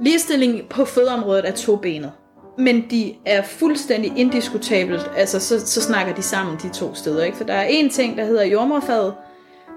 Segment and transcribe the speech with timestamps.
[0.00, 2.12] ligestilling på fødeområdet er tobenet.
[2.58, 7.24] Men de er fuldstændig indiskutabelt, altså så, så snakker de sammen de to steder.
[7.24, 7.36] Ikke?
[7.36, 9.14] For der er en ting, der hedder jordmorfaget,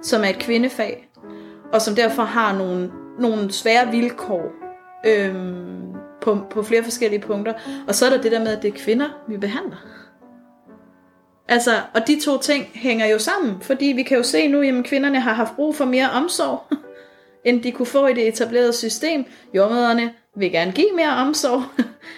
[0.01, 1.09] som er et kvindefag,
[1.73, 4.51] og som derfor har nogle, nogle svære vilkår
[5.05, 7.53] øhm, på, på flere forskellige punkter.
[7.87, 9.77] Og så er der det der med, at det er kvinder, vi behandler.
[11.47, 14.85] Altså, og de to ting hænger jo sammen, fordi vi kan jo se nu, at
[14.85, 16.63] kvinderne har haft brug for mere omsorg,
[17.45, 19.25] end de kunne få i det etablerede system.
[19.53, 21.63] Jordmøderne vil gerne give mere omsorg.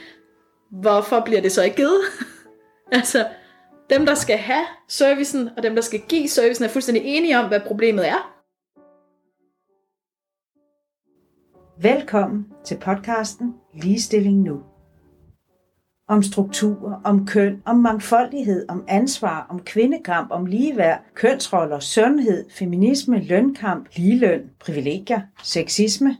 [0.82, 2.02] Hvorfor bliver det så ikke givet?
[2.92, 3.28] altså,
[3.90, 7.48] dem der skal have servicen, og dem der skal give servicen, er fuldstændig enige om,
[7.48, 8.32] hvad problemet er.
[11.82, 14.75] Velkommen til podcasten Ligestilling Nu.
[16.08, 23.20] Om struktur, om køn, om mangfoldighed, om ansvar, om kvindekamp, om ligeværd, kønsroller, sundhed, feminisme,
[23.23, 26.18] lønkamp, ligeløn, privilegier, sexisme.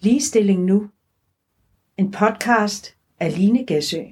[0.00, 0.90] Ligestilling Nu.
[1.96, 4.02] En podcast af Line Gæsø.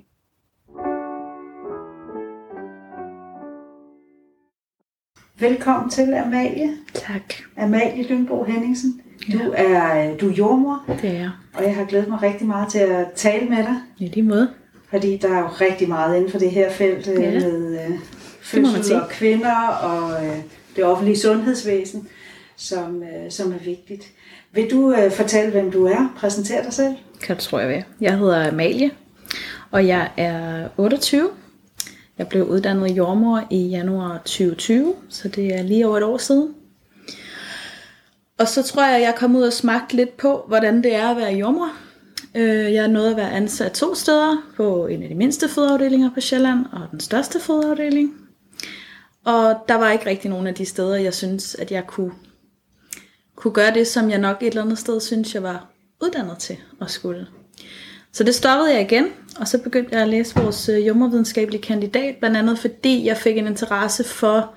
[5.39, 6.77] Velkommen til, Amalie.
[6.95, 7.35] Tak.
[7.57, 9.03] Amalie Lyngbo Henningsen.
[9.33, 11.31] Du er, du er jordmor, Det er jeg.
[11.55, 14.49] og jeg har glædet mig rigtig meget til at tale med dig, I lige måde.
[14.91, 17.31] fordi der er jo rigtig meget inden for det her felt øh, Ja.
[17.31, 17.99] med øh,
[18.43, 20.37] fødsel og kvinder og øh,
[20.77, 22.09] det offentlige sundhedsvæsen,
[22.57, 24.05] som, øh, som er vigtigt.
[24.53, 26.13] Vil du øh, fortælle, hvem du er?
[26.17, 26.95] Præsentere dig selv.
[27.23, 27.85] Kan du tror jeg vil.
[28.01, 28.91] Jeg hedder Amalie,
[29.71, 31.29] og jeg er 28.
[32.19, 36.49] Jeg blev uddannet jordmor i januar 2020, så det er lige over et år siden.
[38.43, 41.09] Og så tror jeg, at jeg kom ud og smagte lidt på, hvordan det er
[41.09, 41.69] at være jommer.
[42.35, 46.11] Øh, Jeg er nået at være ansat to steder, på en af de mindste fødeafdelinger
[46.15, 48.15] på Sjælland, og den største fødeafdeling.
[49.25, 52.13] Og der var ikke rigtig nogen af de steder, jeg synes, at jeg kunne,
[53.37, 55.67] kunne gøre det, som jeg nok et eller andet sted synes, jeg var
[56.03, 57.27] uddannet til at skulle.
[58.13, 59.07] Så det stoppede jeg igen,
[59.41, 63.39] og så begyndte jeg at læse vores øh, jommervidenskabelige kandidat, blandt andet fordi jeg fik
[63.39, 64.55] en interesse for,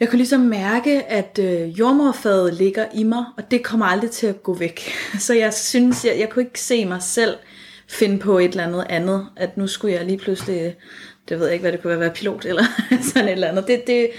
[0.00, 4.26] jeg kunne ligesom mærke, at øh, jordmorfaget ligger i mig, og det kommer aldrig til
[4.26, 4.80] at gå væk.
[5.26, 7.34] Så jeg synes, jeg, jeg kunne ikke se mig selv
[7.88, 10.76] finde på et eller andet andet, at nu skulle jeg lige pludselig,
[11.28, 12.64] det ved jeg ikke, hvad det kunne være, være pilot eller
[13.12, 13.66] sådan et eller andet.
[13.66, 14.10] Det, det,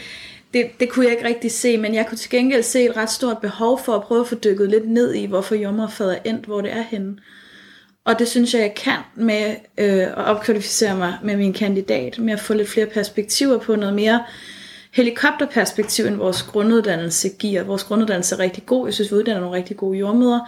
[0.54, 3.12] det, det kunne jeg ikke rigtig se, men jeg kunne til gengæld se et ret
[3.12, 6.46] stort behov for at prøve at få dykket lidt ned i, hvorfor jordmorfaget er endt,
[6.46, 7.18] hvor det er henne.
[8.06, 12.34] Og det synes jeg, jeg kan med øh, at opkvalificere mig med min kandidat, med
[12.34, 14.24] at få lidt flere perspektiver på noget mere
[14.94, 17.64] helikopterperspektiv, end vores grunduddannelse giver.
[17.64, 18.88] Vores grunduddannelse er rigtig god.
[18.88, 20.40] Jeg synes, vi uddanner nogle rigtig gode jordmøder.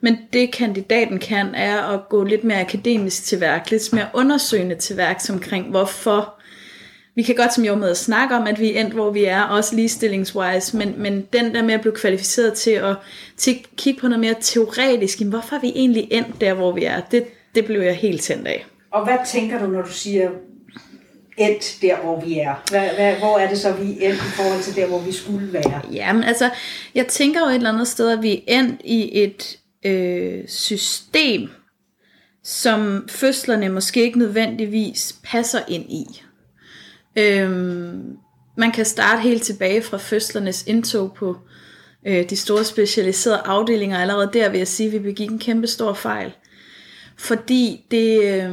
[0.00, 4.74] Men det kandidaten kan, er at gå lidt mere akademisk til værk, lidt mere undersøgende
[4.74, 6.34] til værk omkring, hvorfor
[7.14, 9.76] vi kan godt som jordmøder snakke om, at vi er endt, hvor vi er, også
[9.76, 12.96] ligestillingswise, men, men den der med at blive kvalificeret til at,
[13.36, 16.72] til at kigge på noget mere teoretisk, jamen, hvorfor er vi egentlig endt der, hvor
[16.72, 17.24] vi er, det,
[17.54, 18.66] det blev jeg helt tændt af.
[18.90, 20.30] Og hvad tænker du, når du siger
[21.36, 22.54] endt der, hvor vi er?
[22.70, 25.12] Hvad, hvad, hvor er det så, vi er endt i forhold til der, hvor vi
[25.12, 25.82] skulle være?
[25.92, 26.50] Jamen altså,
[26.94, 31.48] jeg tænker jo et eller andet sted, at vi er endt i et øh, system,
[32.44, 36.22] som fødslerne måske ikke nødvendigvis passer ind i.
[37.16, 38.16] Øhm,
[38.56, 41.36] man kan starte helt tilbage fra fødslernes indtog på
[42.06, 43.98] øh, de store specialiserede afdelinger.
[43.98, 46.32] Allerede der vil jeg sige, at vi begik en kæmpe stor fejl.
[47.22, 48.52] Fordi det, øh,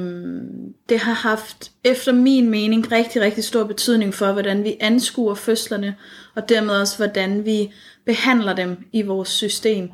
[0.90, 5.96] det har haft, efter min mening, rigtig, rigtig stor betydning for, hvordan vi anskuer fødslerne,
[6.35, 7.72] og dermed også, hvordan vi
[8.06, 9.90] behandler dem i vores system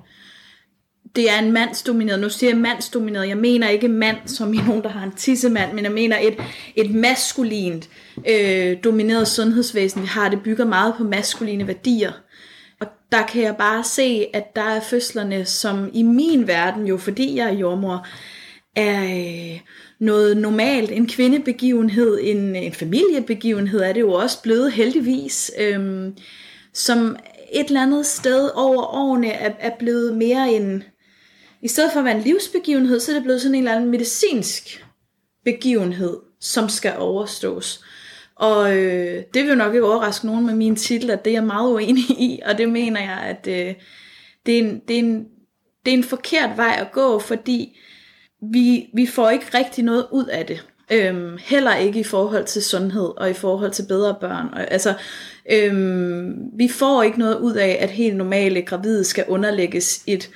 [1.16, 4.84] det er en mandsdomineret, nu siger jeg mandsdomineret, jeg mener ikke mand som i nogen,
[4.84, 6.38] der har en tissemand, men jeg mener et,
[6.75, 7.90] et maskulint
[8.30, 12.12] øh, domineret sundhedsvæsen, vi har, det bygger meget på maskuline værdier.
[12.80, 16.97] Og der kan jeg bare se, at der er fødslerne, som i min verden jo,
[16.97, 18.07] fordi jeg er jordmor,
[18.75, 19.59] er øh,
[20.00, 26.18] noget normalt, en kvindebegivenhed, en, en familiebegivenhed er det jo også blevet heldigvis, øhm,
[26.74, 27.16] som
[27.54, 30.83] et eller andet sted over årene er, er blevet mere en,
[31.62, 33.92] i stedet for at være en livsbegivenhed, så er det blevet sådan en eller anden
[33.92, 34.86] medicinsk
[35.45, 37.83] begivenhed, som skal overstås.
[38.36, 41.36] Og øh, det vil jo nok ikke overraske nogen med min titel, at det er
[41.36, 43.75] jeg meget uenig i, og det mener jeg, at øh,
[44.45, 45.25] det, er en, det, er en,
[45.86, 47.78] det er en forkert vej at gå, fordi
[48.41, 50.65] vi, vi får ikke rigtig noget ud af det.
[50.91, 54.47] Øhm, heller ikke i forhold til sundhed og i forhold til bedre børn.
[54.53, 54.93] Og, altså,
[55.51, 60.29] øhm, vi får ikke noget ud af, at helt normale gravide skal underlægges et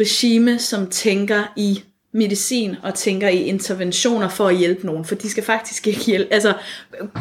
[0.00, 5.30] regime, som tænker i medicin og tænker i interventioner for at hjælpe nogen, for de
[5.30, 6.32] skal faktisk ikke hjælpe.
[6.34, 6.54] Altså,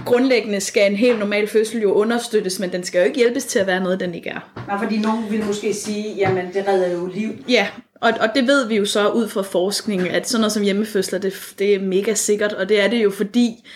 [0.06, 3.60] grundlæggende skal en helt normal fødsel jo understøttes, men den skal jo ikke hjælpes til
[3.60, 4.64] at være noget, den ikke er.
[4.68, 7.30] Nej, fordi nogen vil måske sige, jamen det redder jo liv.
[7.50, 7.68] Ja,
[8.02, 11.20] og, og det ved vi jo så ud fra forskning, at sådan noget som hjemmefødsler,
[11.20, 13.68] det, det er mega sikkert, og det er det jo fordi,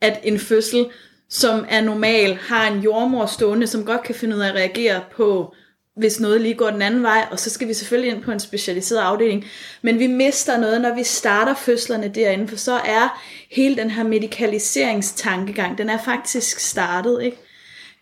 [0.00, 0.86] at en fødsel,
[1.28, 5.00] som er normal, har en jordmor stående, som godt kan finde ud af at reagere
[5.16, 5.54] på
[5.96, 8.40] hvis noget lige går den anden vej, og så skal vi selvfølgelig ind på en
[8.40, 9.44] specialiseret afdeling.
[9.82, 14.02] Men vi mister noget, når vi starter fødslerne derinde, for så er hele den her
[14.02, 17.36] medicaliseringstankegang, den er faktisk startet, ikke?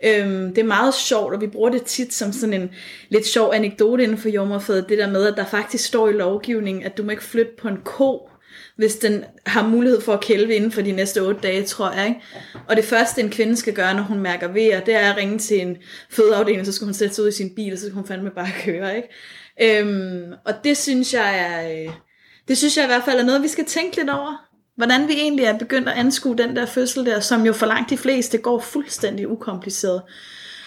[0.04, 2.70] Øhm, det er meget sjovt, og vi bruger det tit som sådan en
[3.08, 6.82] lidt sjov anekdote inden for jordmorfaget, det der med, at der faktisk står i lovgivningen,
[6.82, 8.28] at du må ikke flytte på en ko,
[8.76, 12.08] hvis den har mulighed for at kælve inden for de næste otte dage, tror jeg.
[12.08, 12.20] Ikke?
[12.68, 15.38] Og det første, en kvinde skal gøre, når hun mærker ved, det er at ringe
[15.38, 15.76] til en
[16.10, 18.30] fødeafdeling, så skal hun sætte sig ud i sin bil, og så skal hun fandme
[18.30, 18.96] bare køre.
[18.96, 19.80] Ikke?
[19.80, 21.92] Øhm, og det synes jeg er, øh,
[22.48, 24.47] det synes jeg i hvert fald er noget, vi skal tænke lidt over.
[24.78, 27.90] Hvordan vi egentlig er begyndt at anskue den der fødsel der, som jo for langt
[27.90, 30.02] de fleste går fuldstændig ukompliceret.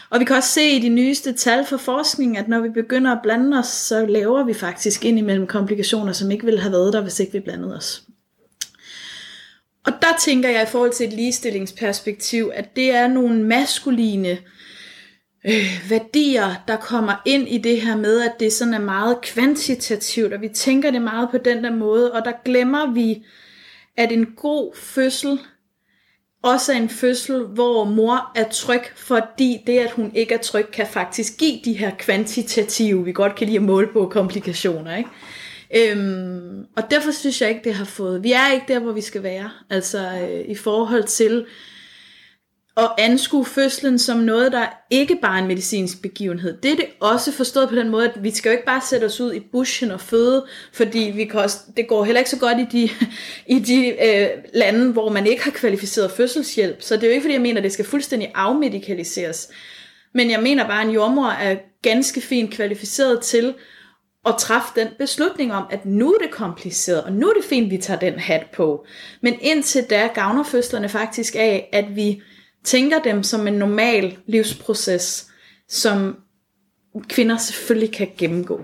[0.09, 3.11] Og vi kan også se i de nyeste tal for forskning, at når vi begynder
[3.11, 6.93] at blande os, så laver vi faktisk ind imellem komplikationer, som ikke ville have været
[6.93, 8.03] der, hvis ikke vi blandede os.
[9.85, 14.37] Og der tænker jeg i forhold til et ligestillingsperspektiv, at det er nogle maskuline
[15.45, 20.33] øh, værdier, der kommer ind i det her med, at det sådan er meget kvantitativt,
[20.33, 23.23] og vi tænker det meget på den der måde, og der glemmer vi,
[23.97, 25.39] at en god fødsel
[26.43, 30.87] også en fødsel, hvor mor er tryg, fordi det, at hun ikke er tryg, kan
[30.87, 34.97] faktisk give de her kvantitative, vi godt kan lide at måle på, komplikationer.
[34.97, 35.91] Ikke?
[35.91, 38.23] Øhm, og derfor synes jeg ikke, det har fået...
[38.23, 39.51] Vi er ikke der, hvor vi skal være.
[39.69, 41.45] Altså øh, i forhold til
[42.77, 46.57] at anskue fødslen som noget, der ikke bare er en medicinsk begivenhed.
[46.63, 49.05] Det er det også forstået på den måde, at vi skal jo ikke bare sætte
[49.05, 52.39] os ud i bushen og føde, fordi vi kan også, det går heller ikke så
[52.39, 52.89] godt i de,
[53.55, 56.81] i de øh, lande, hvor man ikke har kvalificeret fødselshjælp.
[56.81, 59.49] Så det er jo ikke, fordi jeg mener, at det skal fuldstændig afmedikaliseres.
[60.13, 63.53] Men jeg mener bare, at en jordmor er ganske fint kvalificeret til
[64.25, 67.65] at træffe den beslutning om, at nu er det kompliceret, og nu er det fint,
[67.65, 68.85] at vi tager den hat på.
[69.21, 72.21] Men indtil da gavner fødslerne faktisk af, at vi
[72.63, 75.27] tænker dem som en normal livsproces,
[75.67, 76.17] som
[77.09, 78.61] kvinder selvfølgelig kan gennemgå.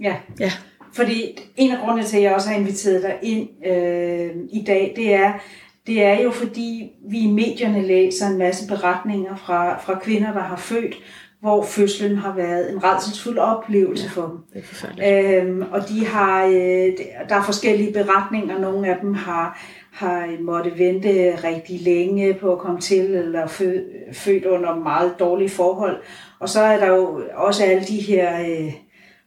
[0.00, 0.16] Ja.
[0.40, 0.52] ja.
[0.92, 4.92] Fordi en af grundene til, at jeg også har inviteret dig ind øh, i dag,
[4.96, 5.32] det er,
[5.86, 10.40] det er jo fordi, vi i medierne læser en masse beretninger fra, fra kvinder, der
[10.40, 10.94] har født,
[11.40, 14.38] hvor fødslen har været en redselsfuld oplevelse ja, for dem.
[14.54, 14.64] Det
[14.98, 16.92] er øhm, og de har, øh,
[17.28, 18.58] der er forskellige beretninger.
[18.58, 19.60] Nogle af dem har,
[19.94, 23.46] har måtte vente rigtig længe på at komme til, eller
[24.12, 25.96] født under meget dårlige forhold.
[26.38, 28.72] Og så er der jo også alle de her øh,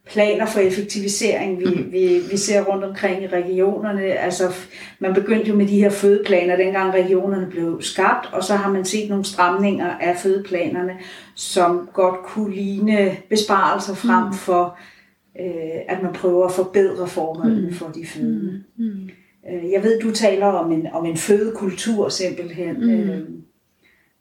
[0.06, 1.92] planer for effektivisering, vi, mm.
[1.92, 4.02] vi, vi ser rundt omkring i regionerne.
[4.02, 4.52] Altså,
[4.98, 8.84] man begyndte jo med de her fødeplaner, dengang regionerne blev skabt, og så har man
[8.84, 10.92] set nogle stramninger af fødeplanerne,
[11.34, 14.32] som godt kunne ligne besparelser frem mm.
[14.32, 14.78] for,
[15.40, 17.74] øh, at man prøver at forbedre forholdene mm.
[17.74, 18.64] for de fødende.
[18.76, 18.84] Mm.
[18.84, 19.10] Mm.
[19.52, 22.80] Øh, jeg ved, du taler om en, om en fødekultur simpelthen.
[22.80, 22.90] Mm.
[22.90, 23.28] Øh,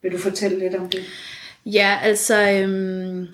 [0.01, 0.99] vil du fortælle lidt om det?
[1.65, 3.27] Ja, altså, øhm,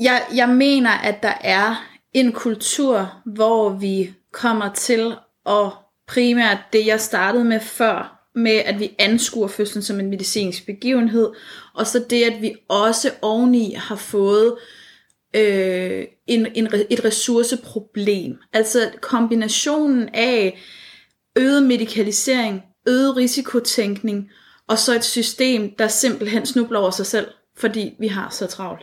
[0.00, 5.12] jeg, jeg mener, at der er en kultur, hvor vi kommer til
[5.46, 5.70] at
[6.06, 11.30] primært det, jeg startede med før, med at vi anskuer fødslen som en medicinsk begivenhed,
[11.74, 14.56] og så det, at vi også oveni har fået
[15.36, 18.38] øh, en, en, et ressourceproblem.
[18.52, 20.58] Altså kombinationen af
[21.36, 24.30] øget medikalisering, øget risikotænkning,
[24.68, 27.26] og så et system, der simpelthen snubler over sig selv,
[27.56, 28.82] fordi vi har så travlt.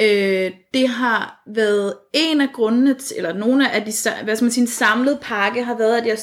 [0.00, 3.92] Øh, det har været en af grundene, til, eller nogle af de,
[4.24, 6.18] hvad skal man sige, en samlet pakke har været, at jeg,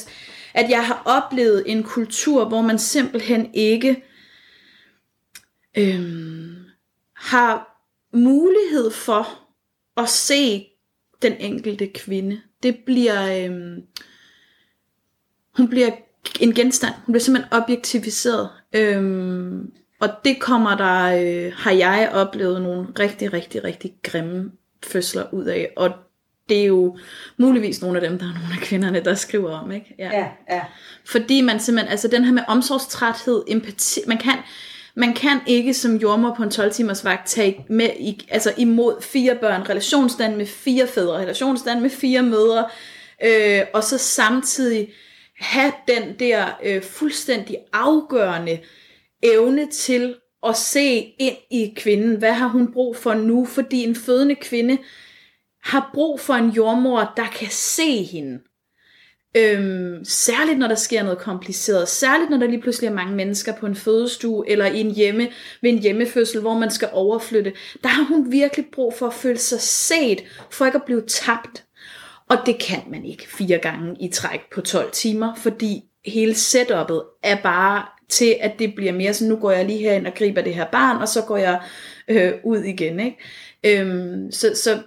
[0.54, 4.04] at jeg har oplevet en kultur, hvor man simpelthen ikke
[5.78, 6.56] øh,
[7.16, 7.82] har
[8.12, 9.38] mulighed for
[9.96, 10.66] at se
[11.22, 12.40] den enkelte kvinde.
[12.62, 13.78] Det bliver, øh,
[15.56, 15.90] hun bliver
[16.40, 16.94] en genstand.
[17.06, 18.48] Hun bliver simpelthen objektiviseret.
[18.72, 19.70] Øhm,
[20.00, 24.50] og det kommer der, øh, har jeg oplevet nogle rigtig, rigtig, rigtig grimme
[24.86, 25.72] fødsler ud af.
[25.76, 25.90] Og
[26.48, 26.98] det er jo
[27.36, 29.94] muligvis nogle af dem, der er nogle af kvinderne, der skriver om, ikke?
[29.98, 30.26] Ja, ja.
[30.50, 30.62] ja.
[31.04, 34.34] Fordi man simpelthen, altså den her med omsorgstræthed, empati, man kan,
[34.94, 39.02] man kan ikke som jordmor på en 12 timers vagt tage med, i, altså imod
[39.02, 42.64] fire børn, relationsstand med fire fædre, relationsstand med fire mødre,
[43.24, 44.88] øh, og så samtidig
[45.38, 48.58] have den der øh, fuldstændig afgørende
[49.22, 50.14] evne til
[50.46, 52.16] at se ind i kvinden.
[52.16, 53.44] Hvad har hun brug for nu?
[53.44, 54.78] Fordi en fødende kvinde
[55.64, 58.38] har brug for en jordmor, der kan se hende.
[59.36, 63.56] Øhm, særligt når der sker noget kompliceret, særligt når der lige pludselig er mange mennesker
[63.56, 65.28] på en fødestue, eller i en hjemme,
[65.62, 67.52] ved en hjemmefødsel, hvor man skal overflytte,
[67.82, 71.65] der har hun virkelig brug for at føle sig set, for ikke at blive tabt.
[72.30, 77.02] Og det kan man ikke fire gange i træk på 12 timer, fordi hele setupet
[77.22, 80.40] er bare til, at det bliver mere sådan, nu går jeg lige herind og griber
[80.40, 81.62] det her barn, og så går jeg
[82.08, 83.00] øh, ud igen.
[83.00, 83.16] Ikke?
[83.64, 84.82] Øhm, så, så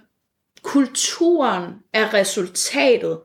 [0.62, 3.18] kulturen er resultatet,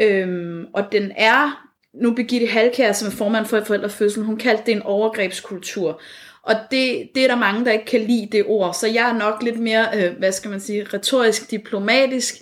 [0.00, 4.72] øhm, og den er, nu Birgitte Halkær, som er formand for forældrefødsel, hun kaldte det
[4.72, 6.00] en overgrebskultur.
[6.42, 9.18] Og det, det er der mange, der ikke kan lide det ord, så jeg er
[9.18, 12.34] nok lidt mere, øh, hvad skal man sige, retorisk diplomatisk,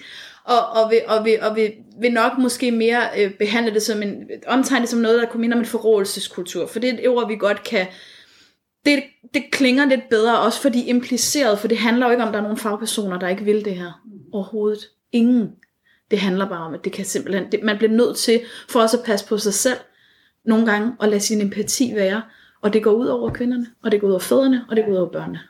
[0.48, 4.02] og, og, vil, og, vil, og vil, vil nok måske mere øh, behandle det som
[4.02, 7.08] en, omtegne det som noget, der kunne minde om en forrådelseskultur, for det er et
[7.08, 7.86] ord, vi godt kan,
[8.86, 9.02] det,
[9.34, 12.40] det klinger lidt bedre, også fordi impliceret, for det handler jo ikke om, at der
[12.40, 14.02] er nogle fagpersoner, der ikke vil det her
[14.32, 14.80] overhovedet.
[15.12, 15.50] Ingen.
[16.10, 18.96] Det handler bare om, at det kan simpelthen, det, man bliver nødt til, for også
[18.96, 19.78] at passe på sig selv,
[20.44, 22.22] nogle gange, at lade sin empati være,
[22.62, 24.92] og det går ud over kvinderne, og det går ud over fædrene, og det går
[24.92, 25.40] ud over børnene.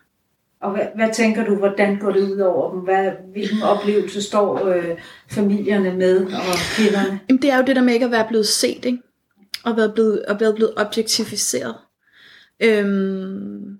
[0.60, 2.80] Og hvad, hvad tænker du, hvordan går det ud over dem?
[2.80, 4.98] Hvad, hvilken oplevelse står øh,
[5.30, 7.20] familierne med og kvinderne?
[7.28, 8.98] Jamen, det er jo det der med ikke at være blevet set, ikke?
[9.64, 11.74] Og være blevet, og være blevet objektificeret.
[12.60, 13.78] Øhm,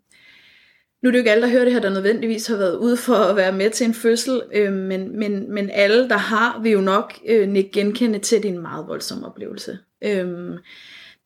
[1.02, 2.96] nu er det jo ikke alle, der hører det her, der nødvendigvis har været ude
[2.96, 6.72] for at være med til en fødsel, øh, men, men, men alle, der har, vil
[6.72, 9.78] jo nok øh, genkende til, at det er en meget voldsom oplevelse.
[10.04, 10.58] Øh,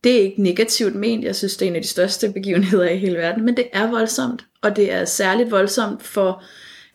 [0.05, 2.99] det er ikke negativt ment, jeg synes, det er en af de største begivenheder i
[2.99, 6.45] hele verden, men det er voldsomt, og det er særligt voldsomt for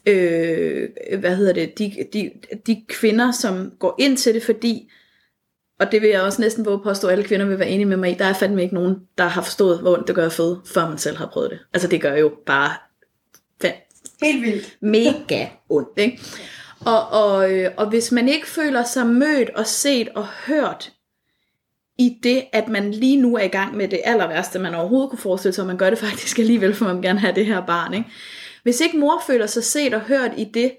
[0.06, 2.32] øh, hvad hedder det, de, de,
[2.68, 4.92] de kvinder, som går ind til det, fordi
[5.80, 7.98] og det vil jeg også næsten våge påstå, at alle kvinder vil være enige med
[7.98, 8.14] mig i.
[8.14, 10.90] Der er fandme ikke nogen, der har forstået, hvor ondt det gør at føde, før
[10.90, 11.60] man selv har prøvet det.
[11.74, 12.72] Altså det gør jo bare
[14.22, 14.78] Helt vildt.
[14.82, 15.90] mega ondt.
[15.98, 16.20] Ikke?
[16.86, 20.94] Og, og, øh, og hvis man ikke føler sig mødt og set og hørt
[21.98, 25.10] i det, at man lige nu er i gang med det aller værste, man overhovedet
[25.10, 27.46] kunne forestille sig, og man gør det faktisk alligevel, for man vil gerne have det
[27.46, 27.94] her barn.
[27.94, 28.10] Ikke?
[28.64, 30.72] Hvis ikke mor føler sig set og hørt i det,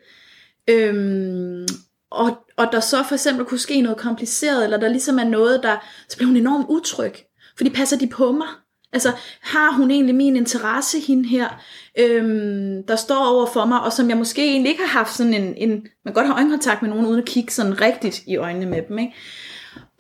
[0.69, 1.67] øhm,
[2.11, 5.63] og, og der så for eksempel kunne ske noget kompliceret, eller der ligesom er noget,
[5.63, 5.77] der,
[6.09, 7.15] så bliver hun enormt utryg.
[7.57, 8.49] Fordi passer de på mig?
[8.93, 11.63] Altså, har hun egentlig min interesse, hende her,
[11.99, 15.35] øhm, der står over for mig, og som jeg måske egentlig ikke har haft sådan
[15.35, 18.37] en, en man kan godt have øjenkontakt med nogen, uden at kigge sådan rigtigt i
[18.37, 19.15] øjnene med dem, ikke?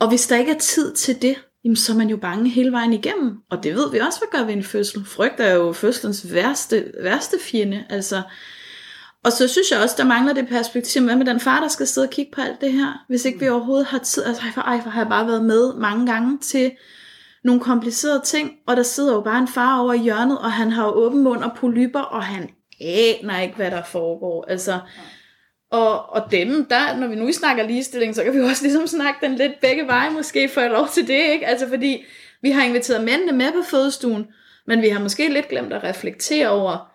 [0.00, 2.72] Og hvis der ikke er tid til det, jamen, så er man jo bange hele
[2.72, 3.36] vejen igennem.
[3.50, 5.04] Og det ved vi også, hvad gør ved en fødsel.
[5.04, 7.84] Frygt er jo fødselens værste, værste fjende.
[7.90, 8.22] Altså,
[9.24, 11.86] og så synes jeg også, der mangler det perspektiv, hvad med den far, der skal
[11.86, 14.24] sidde og kigge på alt det her, hvis ikke vi overhovedet har tid.
[14.24, 16.72] Altså, ej, for, ej, for har jeg bare været med mange gange til
[17.44, 20.72] nogle komplicerede ting, og der sidder jo bare en far over i hjørnet, og han
[20.72, 22.50] har jo åben mund og polyper, og han
[22.80, 24.44] aner ikke, hvad der foregår.
[24.48, 24.78] Altså,
[25.70, 29.26] og, og dem, der, når vi nu snakker ligestilling, så kan vi også ligesom snakke
[29.26, 31.46] den lidt begge veje, måske få lov til det, ikke?
[31.46, 32.04] Altså fordi
[32.42, 34.26] vi har inviteret mændene med på fødestuen,
[34.66, 36.92] men vi har måske lidt glemt at reflektere over,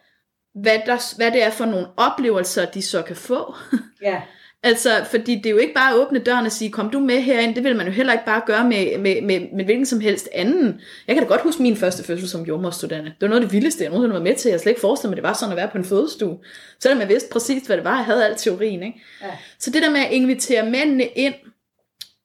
[0.61, 3.55] hvad, der, hvad det er for nogle oplevelser, de så kan få.
[4.01, 4.21] Ja
[4.63, 7.21] altså, fordi det er jo ikke bare at åbne døren og sige, kom du med
[7.21, 9.99] herind, det vil man jo heller ikke bare gøre med, med, med, med hvilken som
[9.99, 10.81] helst anden.
[11.07, 13.09] Jeg kan da godt huske min første fødsel som jordmorstuderende.
[13.09, 14.49] Det var noget af det vildeste, jeg nogensinde var med til.
[14.49, 16.37] Jeg slet ikke forestille mig, at det var sådan at være på en fødestue.
[16.79, 17.95] Selvom jeg vidste præcis, hvad det var.
[17.95, 18.83] Jeg havde alt teorien.
[18.83, 19.01] Ikke?
[19.21, 19.31] Ja.
[19.59, 21.33] Så det der med at invitere mændene ind,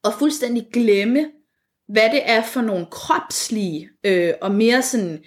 [0.03, 1.25] og fuldstændig glemme,
[1.87, 5.23] hvad det er for nogle kropslige øh, og mere sådan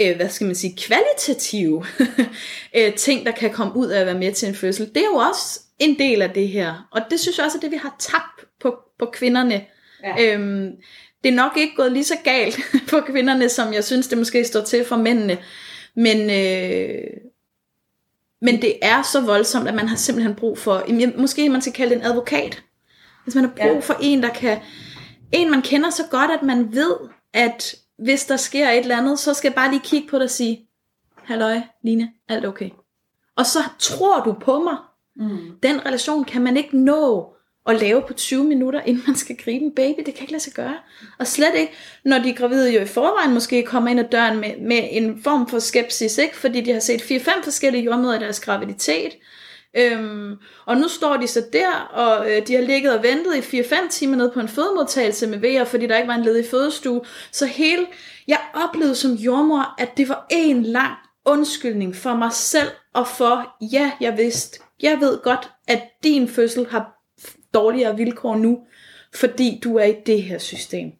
[0.00, 1.84] øh, hvad skal man sige, kvalitative
[2.78, 4.88] øh, ting, der kan komme ud af at være med til en fødsel.
[4.88, 6.88] Det er jo også en del af det her.
[6.92, 9.66] Og det synes jeg også er det, vi har tabt på, på kvinderne.
[10.02, 10.34] Ja.
[10.34, 10.70] Øhm,
[11.24, 12.56] det er nok ikke gået lige så galt
[12.90, 15.38] for kvinderne, som jeg synes, det måske står til for mændene.
[15.96, 17.04] Men, øh,
[18.42, 20.84] men det er så voldsomt, at man har simpelthen brug for,
[21.20, 22.62] måske man skal kalde det en advokat.
[23.24, 23.80] Hvis man har brug Ja.
[23.80, 24.58] for en, der kan,
[25.32, 26.96] en man kender så godt, at man ved,
[27.32, 30.24] at hvis der sker et eller andet, så skal jeg bare lige kigge på dig
[30.24, 30.68] og sige,
[31.24, 32.70] halløj, Line, alt okay.
[33.36, 34.76] Og så tror du på mig.
[35.16, 35.38] Mm.
[35.62, 37.32] Den relation kan man ikke nå
[37.66, 39.98] at lave på 20 minutter, inden man skal gribe en baby.
[40.06, 40.76] Det kan ikke lade sig gøre.
[41.18, 41.72] Og slet ikke,
[42.04, 45.48] når de gravide jo i forvejen måske kommer ind ad døren med, med en form
[45.48, 46.36] for skepsis, ikke?
[46.36, 49.12] fordi de har set 4-5 forskellige jordmøder i deres graviditet.
[49.76, 50.34] Øhm,
[50.66, 53.88] og nu står de så der, og øh, de har ligget og ventet i 4-5
[53.90, 57.00] timer nede på en fødemodtagelse med vejer, fordi der ikke var en ledig fødestue.
[57.32, 57.86] Så hele,
[58.28, 60.92] jeg oplevede som jordmor, at det var en lang
[61.24, 66.66] undskyldning for mig selv, og for, ja, jeg vidste, jeg ved godt, at din fødsel
[66.66, 66.92] har
[67.54, 68.60] dårligere vilkår nu,
[69.14, 70.92] fordi du er i det her system.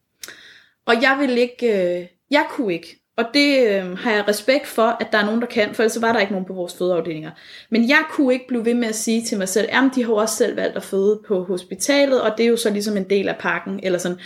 [0.87, 4.97] Og jeg vil ikke, øh, jeg kunne ikke og det øh, har jeg respekt for,
[5.00, 7.30] at der er nogen, der kan, for ellers var der ikke nogen på vores fødeafdelinger.
[7.71, 10.12] Men jeg kunne ikke blive ved med at sige til mig selv, at de har
[10.12, 13.28] også selv valgt at føde på hospitalet, og det er jo så ligesom en del
[13.28, 14.18] af pakken, eller sådan.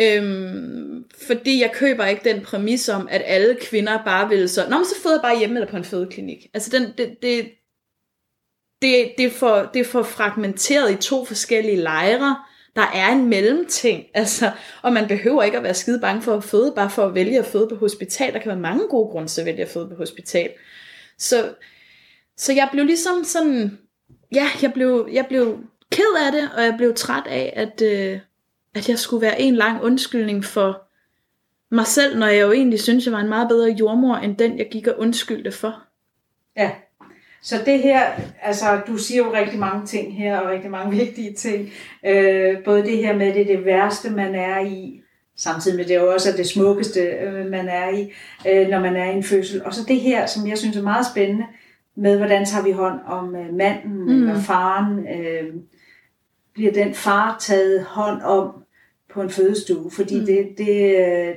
[0.00, 4.76] Øhm, fordi jeg køber ikke den præmis om, at alle kvinder bare vil så, nå,
[4.76, 6.46] men så føder jeg bare hjemme eller på en fødeklinik.
[6.54, 7.50] Altså den, det, det,
[8.84, 12.36] det, det, er for, det er for fragmenteret i to forskellige lejre.
[12.76, 14.50] Der er en mellemting, altså,
[14.82, 17.38] og man behøver ikke at være skide bange for at føde, bare for at vælge
[17.38, 18.32] at føde på hospital.
[18.32, 20.50] Der kan være mange gode grunde til at vælge at føde på hospital.
[21.18, 21.54] Så,
[22.36, 23.78] så jeg blev ligesom sådan,
[24.34, 25.58] ja, jeg blev, jeg blev
[25.90, 28.20] ked af det, og jeg blev træt af, at, øh,
[28.74, 30.82] at jeg skulle være en lang undskyldning for
[31.70, 34.58] mig selv, når jeg jo egentlig synes, jeg var en meget bedre jordmor, end den,
[34.58, 35.82] jeg gik og undskyldte for.
[36.56, 36.70] Ja,
[37.44, 38.02] så det her,
[38.42, 41.70] altså du siger jo rigtig mange ting her, og rigtig mange vigtige ting.
[42.06, 45.02] Øh, både det her med, det er det værste, man er i,
[45.36, 48.12] samtidig med det er jo også det smukkeste, øh, man er i,
[48.48, 49.64] øh, når man er i en fødsel.
[49.64, 51.44] Og så det her, som jeg synes er meget spændende,
[51.96, 54.08] med hvordan tager vi hånd om øh, manden mm.
[54.08, 54.98] eller faren.
[54.98, 55.54] Øh,
[56.54, 58.52] bliver den far taget hånd om
[59.14, 60.26] på en fødestue, fordi mm.
[60.26, 60.96] det, det,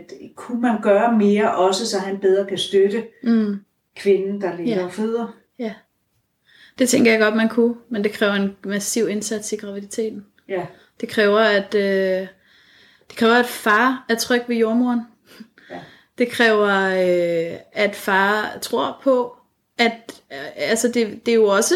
[0.09, 3.55] det kunne man gøre mere også, så han bedre kan støtte mm.
[3.95, 4.85] kvinden, der ligger yeah.
[4.85, 5.37] og føder.
[5.59, 5.73] Ja,
[6.79, 10.25] det tænker jeg godt, man kunne, men det kræver en massiv indsats i graviditeten.
[10.49, 10.65] Ja.
[11.01, 12.27] Det kræver, at, øh,
[13.09, 15.01] det kræver, at far er tryg ved jordmoren.
[15.69, 15.79] Ja.
[16.17, 19.35] Det kræver, øh, at far tror på,
[19.77, 21.75] at øh, altså det, det er jo også,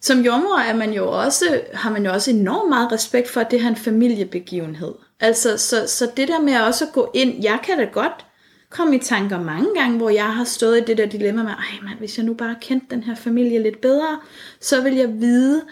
[0.00, 3.50] som jordmor er man jo også, har man jo også enormt meget respekt for, at
[3.50, 4.94] det har en familiebegivenhed.
[5.20, 8.26] Altså, så, så det der med også at gå ind, jeg kan da godt
[8.74, 11.80] komme i tanker mange gange, hvor jeg har stået i det der dilemma med, ej
[11.82, 14.20] mand, hvis jeg nu bare kendte den her familie lidt bedre,
[14.60, 15.62] så vil jeg vide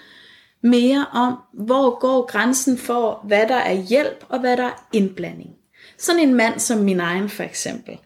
[0.62, 5.50] mere om, hvor går grænsen for, hvad der er hjælp og hvad der er indblanding.
[5.98, 7.98] Sådan en mand som min egen for eksempel,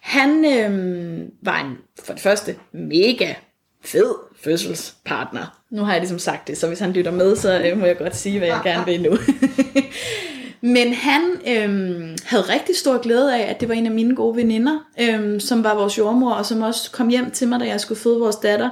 [0.00, 3.34] han øhm, var en, for det første mega
[3.84, 4.14] fed
[4.44, 5.60] fødselspartner.
[5.70, 7.98] Nu har jeg ligesom sagt det, så hvis han lytter med, så øh, må jeg
[7.98, 9.10] godt sige, hvad jeg gerne vil nu.
[10.60, 14.36] Men han øhm, havde rigtig stor glæde af, at det var en af mine gode
[14.36, 17.80] veninder, øhm, som var vores jordmor, og som også kom hjem til mig, da jeg
[17.80, 18.70] skulle føde vores datter.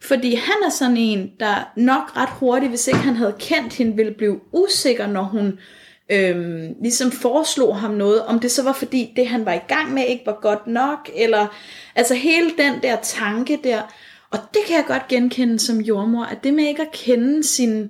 [0.00, 3.96] Fordi han er sådan en, der nok ret hurtigt, hvis ikke han havde kendt hende,
[3.96, 5.58] ville blive usikker, når hun
[6.10, 9.94] øhm, ligesom foreslog ham noget, om det så var fordi det han var i gang
[9.94, 11.46] med ikke var godt nok, eller
[11.94, 13.82] altså hele den der tanke der,
[14.30, 17.88] og det kan jeg godt genkende som jordmor, at det med ikke at kende sin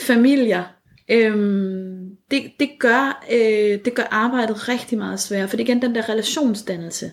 [0.00, 0.64] familier,
[1.08, 5.82] øhm, det, det, gør, øh, det gør arbejdet rigtig meget sværere, for det er igen
[5.82, 7.12] den der relationsdannelse,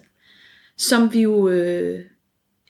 [0.77, 1.99] som vi jo, øh,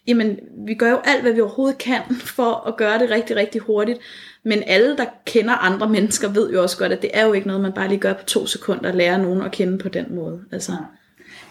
[0.07, 2.01] jamen, vi gør jo alt, hvad vi overhovedet kan,
[2.35, 3.99] for at gøre det rigtig, rigtig hurtigt,
[4.45, 7.47] men alle, der kender andre mennesker, ved jo også godt, at det er jo ikke
[7.47, 10.15] noget, man bare lige gør på to sekunder, at lære nogen at kende på den
[10.15, 10.41] måde.
[10.51, 10.71] Altså.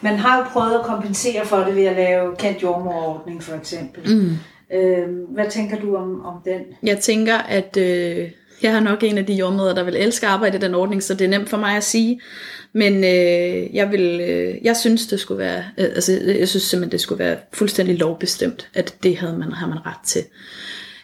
[0.00, 4.16] Man har jo prøvet at kompensere for det ved at lave kendt jordmorordning for eksempel.
[4.16, 4.30] Mm.
[4.76, 6.60] Øh, hvad tænker du om, om den?
[6.82, 8.30] Jeg tænker, at øh,
[8.62, 11.02] jeg har nok en af de jordmøder, der vil elske at arbejde i den ordning,
[11.02, 12.20] så det er nemt for mig at sige.
[12.72, 16.92] Men øh, jeg vil, øh, jeg synes det skulle være, øh, altså jeg synes simpelthen
[16.92, 20.24] det skulle være fuldstændig lovbestemt, at det havde man, havde man ret til.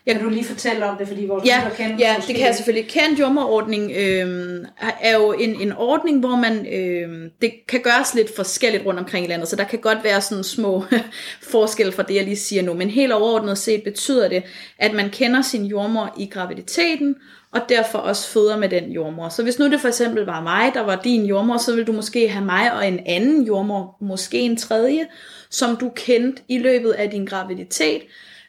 [0.08, 2.54] Jeg, kan du lige fortælle om det, fordi vores ja, kender Ja, det kan jeg
[2.54, 2.90] selvfølgelig.
[2.90, 4.64] Kendt jordmorordning øh,
[5.00, 9.26] er jo en, en ordning, hvor man, øh, det kan gøres lidt forskelligt rundt omkring
[9.26, 10.84] i landet, så der kan godt være sådan små
[11.52, 14.42] forskelle fra det, jeg lige siger nu, men helt overordnet set betyder det,
[14.78, 17.16] at man kender sin jordmor i graviditeten,
[17.52, 19.28] og derfor også føder med den jordmor.
[19.28, 21.92] Så hvis nu det for eksempel var mig, der var din jordmor, så vil du
[21.92, 25.06] måske have mig og en anden jordmor, måske en tredje,
[25.50, 28.02] som du kendte i løbet af din graviditet,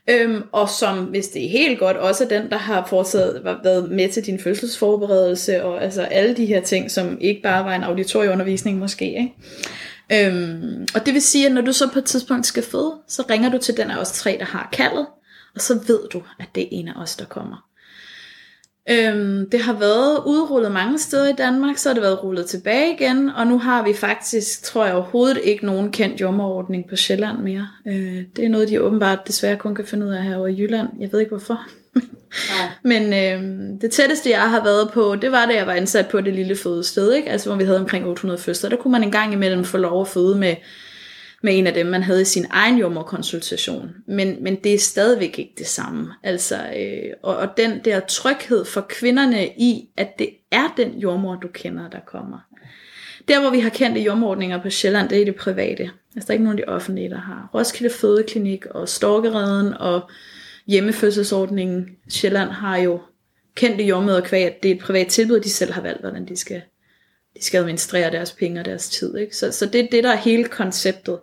[0.10, 3.92] Øhm, og som, hvis det er helt godt, også er den, der har fortsat været
[3.92, 7.84] med til din fødselsforberedelse, og altså alle de her ting, som ikke bare var en
[7.84, 9.06] auditorieundervisning måske.
[9.06, 9.34] Ikke?
[10.28, 13.24] Øhm, og det vil sige, at når du så på et tidspunkt skal føde, så
[13.30, 15.08] ringer du til den af os tre, der har kaldet,
[15.56, 17.69] og så ved du, at det er en af os, der kommer.
[18.92, 22.94] Øhm, det har været udrullet mange steder i Danmark, så har det været rullet tilbage
[22.94, 27.38] igen, og nu har vi faktisk, tror jeg overhovedet ikke nogen kendt jommerordning på Sjælland
[27.38, 27.68] mere.
[27.88, 30.88] Øh, det er noget, de åbenbart desværre kun kan finde ud af herovre i Jylland.
[31.00, 31.60] Jeg ved ikke hvorfor.
[32.92, 36.22] Men øh, det tætteste, jeg har været på, det var, da jeg var ansat på
[36.22, 37.30] det lille fødested, ikke?
[37.30, 38.70] altså hvor vi havde omkring 800 fødsler.
[38.70, 40.56] Der kunne man en gang imellem få lov at føde med
[41.44, 43.92] med en af dem, man havde i sin egen jordmorkonsultation.
[44.08, 46.14] Men, men det er stadigvæk ikke det samme.
[46.24, 51.36] Altså, øh, og, og den der tryghed for kvinderne i, at det er den jordmor,
[51.36, 52.38] du kender, der kommer.
[53.28, 55.90] Der, hvor vi har kendte jordmordninger på Sjælland, det er det private.
[56.16, 57.50] Altså, der er ikke nogen af de offentlige, der har.
[57.54, 60.10] Roskilde Fødeklinik og Storkereden og
[60.68, 61.90] hjemmefødselsordningen.
[62.10, 63.02] Sjælland har jo
[63.56, 66.36] kendte jordmøder kvæg, at det er et privat tilbud, de selv har valgt, hvordan de
[66.36, 66.62] skal,
[67.40, 69.18] de skal administrere deres penge og deres tid.
[69.18, 69.36] Ikke?
[69.36, 71.20] Så, så det er det, der er hele konceptet.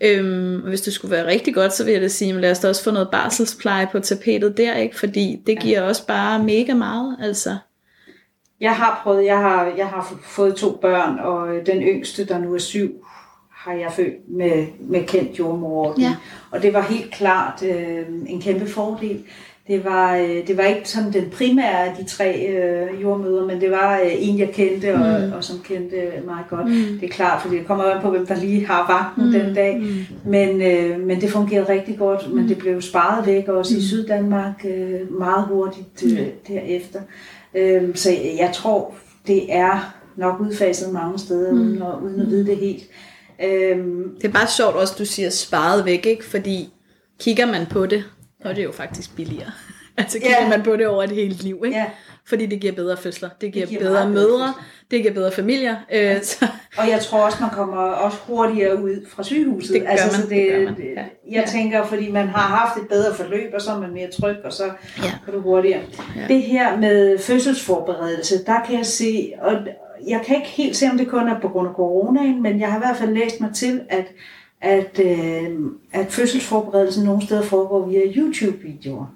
[0.00, 2.58] Øhm, og hvis det skulle være rigtig godt, så vil jeg da sige, lad os
[2.58, 4.98] da også få noget barselspleje på tapetet der, ikke?
[4.98, 7.16] fordi det giver også bare mega meget.
[7.22, 7.56] Altså.
[8.60, 12.54] Jeg har prøvet, jeg har, jeg har fået to børn, og den yngste, der nu
[12.54, 13.04] er syv,
[13.50, 15.94] har jeg født med, med kendt jordmor.
[16.00, 16.16] Ja.
[16.50, 19.24] Og det var helt klart øh, en kæmpe fordel.
[19.70, 23.60] Det var, øh, det var ikke sådan den primære af de tre øh, jordmøder, men
[23.60, 25.32] det var øh, en, jeg kendte, og, mm.
[25.32, 26.66] og som kendte meget godt.
[26.66, 26.98] Mm.
[27.00, 29.32] Det er klart, fordi det kommer an på, hvem der lige har vagten mm.
[29.32, 29.78] den dag.
[29.78, 30.30] Mm.
[30.30, 32.36] Men, øh, men det fungerede rigtig godt, mm.
[32.36, 33.78] men det blev sparet væk også mm.
[33.78, 36.26] i Syddanmark øh, meget hurtigt øh, mm.
[36.48, 37.00] derefter.
[37.54, 38.94] Øh, så jeg tror,
[39.26, 41.60] det er nok udfaset mange steder, mm.
[41.60, 42.82] uden, at, uden at vide det helt.
[43.44, 43.78] Øh,
[44.20, 46.24] det er bare sjovt også, du siger sparet væk, ikke?
[46.24, 46.68] fordi
[47.20, 48.04] kigger man på det,
[48.44, 49.50] og det er jo faktisk billigere.
[49.98, 50.50] altså kigger yeah.
[50.50, 51.76] man på det over et helt liv, ikke?
[51.76, 51.88] Yeah.
[52.24, 54.64] Fordi det giver bedre fødsler, det giver, det giver bedre mødre, fødsler.
[54.90, 55.76] det giver bedre familier.
[55.92, 56.22] Øh, ja.
[56.22, 56.46] så.
[56.78, 59.74] Og jeg tror også, man kommer også hurtigere ud fra sygehuset.
[59.74, 60.14] Det gør altså, man.
[60.14, 60.76] Så det, det gør man.
[60.96, 61.02] Ja.
[61.02, 61.44] Jeg ja.
[61.46, 64.52] tænker, fordi man har haft et bedre forløb, og så er man mere tryg, og
[64.52, 64.64] så
[65.02, 65.10] ja.
[65.24, 65.82] kan du hurtigere.
[66.16, 66.34] Ja.
[66.34, 69.52] Det her med fødselsforberedelse, der kan jeg se, og
[70.08, 72.72] jeg kan ikke helt se, om det kun er på grund af coronaen, men jeg
[72.72, 74.04] har i hvert fald læst mig til, at
[74.60, 75.60] at, øh,
[75.92, 79.06] at fødselsforberedelsen nogle steder foregår via YouTube-videoer.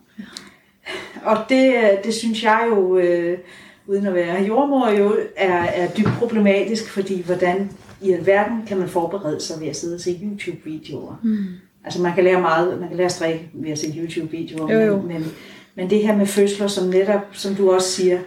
[1.24, 3.38] Og det, det synes jeg jo, øh,
[3.86, 7.70] uden at være jordmor, jo er, er dybt problematisk, fordi hvordan
[8.02, 11.20] i alverden kan man forberede sig ved at sidde og se YouTube-videoer.
[11.22, 11.44] Mm.
[11.84, 14.96] Altså man kan lære meget, man kan lære strikke ved at se YouTube-videoer, jo, jo.
[15.00, 15.32] Men, men,
[15.74, 18.18] men det her med fødsler, som netop, som du også siger,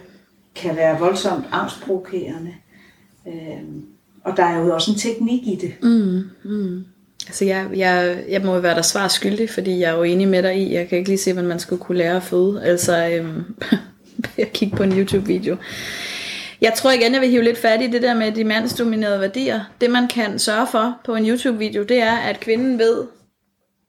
[0.54, 2.54] kan være voldsomt angstprovokerende.
[3.28, 3.62] Øh,
[4.24, 5.74] og der er jo også en teknik i det.
[5.82, 6.84] Mm, mm.
[7.28, 10.42] Altså jeg, jeg, jeg må være der svar skyldig, fordi jeg er jo enig med
[10.42, 12.62] dig i, jeg kan ikke lige se, hvordan man skulle kunne lære at føde.
[12.64, 13.56] Altså, øhm,
[14.38, 15.56] jeg kigge på en YouTube-video.
[16.60, 19.60] Jeg tror igen, jeg vil hive lidt fat i det der med de mandsdominerede værdier.
[19.80, 23.04] Det man kan sørge for på en YouTube-video, det er, at kvinden ved,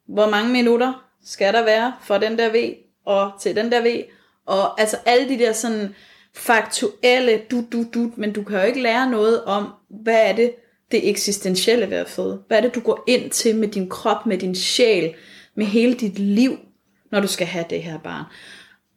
[0.07, 2.73] hvor mange minutter skal der være for den der V,
[3.05, 4.03] og til den der V,
[4.45, 5.95] og altså alle de der sådan
[6.35, 10.51] faktuelle du du du, men du kan jo ikke lære noget om, hvad er det,
[10.91, 12.39] det eksistentielle ved at føde?
[12.47, 15.13] Hvad er det, du går ind til med din krop, med din sjæl,
[15.55, 16.57] med hele dit liv,
[17.11, 18.23] når du skal have det her barn?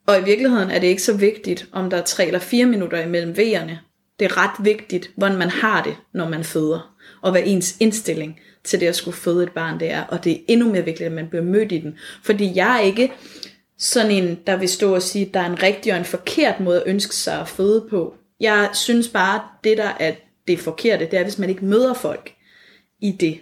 [0.07, 3.01] Og i virkeligheden er det ikke så vigtigt, om der er tre eller fire minutter
[3.01, 3.79] imellem vejerne.
[4.19, 6.95] Det er ret vigtigt, hvordan man har det, når man føder.
[7.21, 10.03] Og hvad ens indstilling til det at skulle føde et barn det er.
[10.03, 11.97] Og det er endnu mere vigtigt, at man bliver mødt i den.
[12.23, 13.11] Fordi jeg er ikke
[13.77, 16.59] sådan en, der vil stå og sige, at der er en rigtig og en forkert
[16.59, 18.13] måde at ønske sig at føde på.
[18.39, 20.13] Jeg synes bare, det der er
[20.47, 22.33] det forkerte, det er, hvis man ikke møder folk
[23.01, 23.39] i det,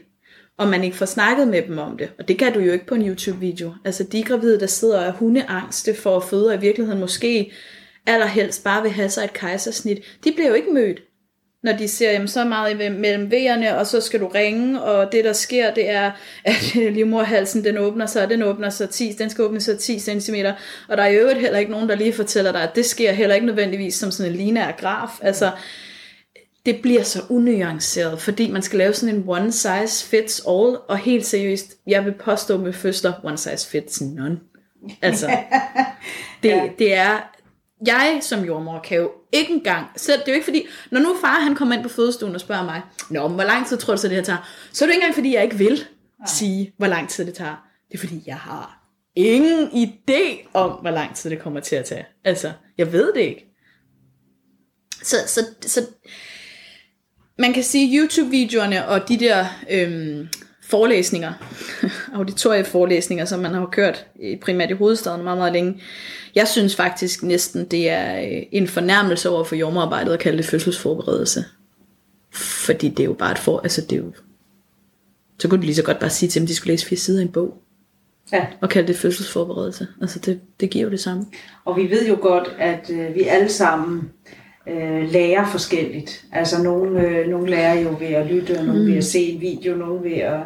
[0.58, 2.12] og man ikke får snakket med dem om det.
[2.20, 3.74] Og det kan du jo ikke på en YouTube-video.
[3.86, 7.52] Altså de gravide, der sidder og er hundeangste for at føde, og i virkeligheden måske
[8.06, 11.02] allerhelst bare vil have sig et kejsersnit, de bliver jo ikke mødt
[11.64, 15.24] når de ser, jamen, så meget mellem vejerne, og så skal du ringe, og det
[15.24, 16.12] der sker, det er,
[16.44, 20.36] at livmorhalsen, den åbner sig, den åbner sig 10, den skal åbne sig 10 cm,
[20.88, 23.12] og der er i øvrigt heller ikke nogen, der lige fortæller dig, at det sker
[23.12, 25.10] heller ikke nødvendigvis som sådan en lineær graf.
[25.22, 25.52] Altså,
[26.66, 30.98] det bliver så unuanceret, fordi man skal lave sådan en one size fits all, og
[30.98, 34.40] helt seriøst, jeg vil påstå med fødsler, one size fits none.
[35.02, 35.28] Altså,
[36.44, 36.70] det, ja.
[36.80, 37.20] det er,
[37.86, 41.16] jeg som jordmor kan jo ikke engang, selv, det er jo ikke fordi, når nu
[41.22, 44.02] far han kommer ind på fødestuen og spørger mig, Nå, hvor lang tid tror du
[44.02, 44.50] så det her tager?
[44.72, 45.74] Så er det ikke engang fordi, jeg ikke vil
[46.20, 46.28] Nej.
[46.28, 47.68] sige, hvor lang tid det tager.
[47.92, 48.82] Det er fordi, jeg har
[49.16, 52.06] ingen idé om, hvor lang tid det kommer til at tage.
[52.24, 53.48] Altså, jeg ved det ikke.
[55.04, 55.88] Så, så, så
[57.42, 60.28] man kan sige, YouTube-videoerne og de der øhm,
[60.62, 61.34] forelæsninger,
[62.18, 64.06] auditorieforelæsninger, som man har kørt
[64.42, 65.82] primært i hovedstaden meget, meget længe,
[66.36, 70.46] jeg synes faktisk næsten, det er øh, en fornærmelse over for jordmorarbejdet at kalde det
[70.46, 71.46] fødselsforberedelse.
[72.34, 73.60] Fordi det er jo bare et for...
[73.60, 74.14] Altså det er jo,
[75.40, 77.00] så kunne du lige så godt bare sige til dem, at de skulle læse fire
[77.00, 77.58] sider i en bog.
[78.32, 78.48] Ja.
[78.62, 79.88] Og kalde det fødselsforberedelse.
[80.02, 81.26] Altså det, det giver jo det samme.
[81.66, 84.10] Og vi ved jo godt, at øh, vi alle sammen
[84.68, 86.26] øh, lærer forskelligt.
[86.32, 88.88] Altså nogle, øh, nogle lærer jo ved at lytte, og nogle mm.
[88.88, 90.40] ved at se en video, nogle ved at...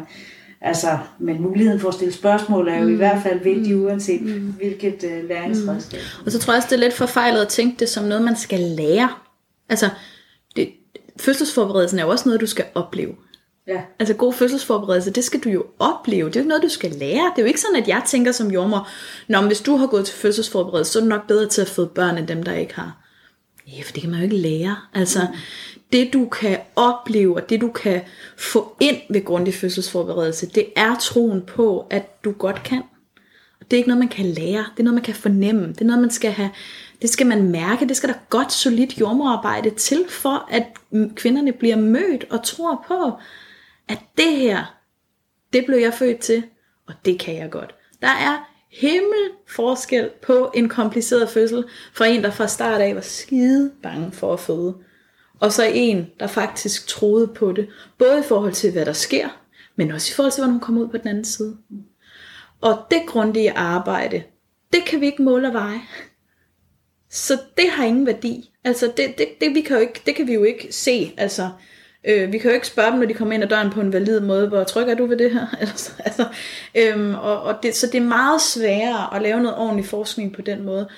[0.60, 2.94] Altså, men muligheden for at stille spørgsmål er jo mm.
[2.94, 3.84] i hvert fald vigtig, mm.
[3.84, 4.54] uanset mm.
[4.58, 6.00] hvilket øh, læringsredskab.
[6.00, 6.26] Mm.
[6.26, 8.36] Og så tror jeg også, det er lidt forfejlet at tænke det som noget, man
[8.36, 9.08] skal lære.
[9.68, 9.88] Altså,
[10.56, 10.68] det,
[11.20, 13.14] fødselsforberedelsen er jo også noget, du skal opleve.
[13.68, 13.80] Ja.
[13.98, 16.28] Altså god fødselsforberedelse, det skal du jo opleve.
[16.28, 17.32] Det er jo noget, du skal lære.
[17.36, 18.88] Det er jo ikke sådan, at jeg tænker som jordmor,
[19.28, 21.68] Nå, men hvis du har gået til fødselsforberedelse, så er du nok bedre til at
[21.68, 23.05] føde børn, end dem, der ikke har.
[23.66, 24.76] Ja, for det kan man jo ikke lære.
[24.94, 25.38] Altså, mm.
[25.92, 28.02] det du kan opleve, og det du kan
[28.36, 32.82] få ind ved grundig fødselsforberedelse, det er troen på, at du godt kan.
[33.60, 34.66] Og det er ikke noget, man kan lære.
[34.72, 35.68] Det er noget, man kan fornemme.
[35.68, 36.50] Det er noget, man skal have
[37.02, 40.66] Det skal man mærke, det skal der godt solidt jordmorarbejde til, for at
[41.14, 43.12] kvinderne bliver mødt og tror på,
[43.88, 44.74] at det her,
[45.52, 46.42] det blev jeg født til,
[46.86, 47.74] og det kan jeg godt.
[48.02, 53.00] Der er himmel forskel på en kompliceret fødsel, fra en, der fra start af var
[53.00, 54.74] skide bange for at føde,
[55.40, 59.28] og så en, der faktisk troede på det, både i forhold til, hvad der sker,
[59.76, 61.56] men også i forhold til, hvordan hun kommer ud på den anden side.
[62.60, 64.22] Og det grundige arbejde,
[64.72, 65.80] det kan vi ikke måle og veje.
[67.10, 68.52] Så det har ingen værdi.
[68.64, 71.14] Altså, det, det, det, vi kan jo ikke, det kan vi jo ikke se.
[71.16, 71.50] Altså,
[72.06, 73.92] øh, vi kan jo ikke spørge dem, når de kommer ind ad døren på en
[73.92, 75.46] valid måde, hvor tryg er du ved det her?
[75.60, 76.26] altså, altså,
[76.74, 80.42] øhm, og, og det, så det er meget sværere at lave noget ordentlig forskning på
[80.42, 80.88] den måde.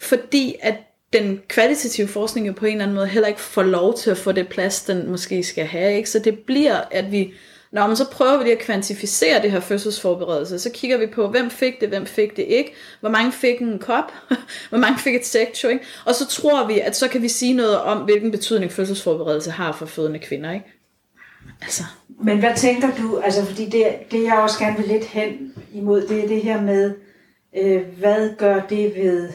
[0.00, 0.74] Fordi at
[1.12, 4.16] den kvalitative forskning jo på en eller anden måde heller ikke får lov til at
[4.16, 5.96] få det plads, den måske skal have.
[5.96, 6.10] Ikke?
[6.10, 7.34] Så det bliver, at vi
[7.74, 10.58] Nå, men så prøver vi lige at kvantificere det her fødselsforberedelse.
[10.58, 12.74] Så kigger vi på, hvem fik det, hvem fik det ikke.
[13.00, 14.12] Hvor mange fik en kop,
[14.70, 15.84] hvor mange fik et sektor, ikke?
[16.04, 19.72] Og så tror vi, at så kan vi sige noget om, hvilken betydning fødselsforberedelse har
[19.72, 20.72] for fødende kvinder, ikke?
[21.62, 21.82] Altså.
[22.08, 26.06] Men hvad tænker du, altså fordi det, det jeg også gerne vil lidt hen imod,
[26.06, 26.94] det er det her med,
[27.56, 29.28] øh, hvad gør det ved,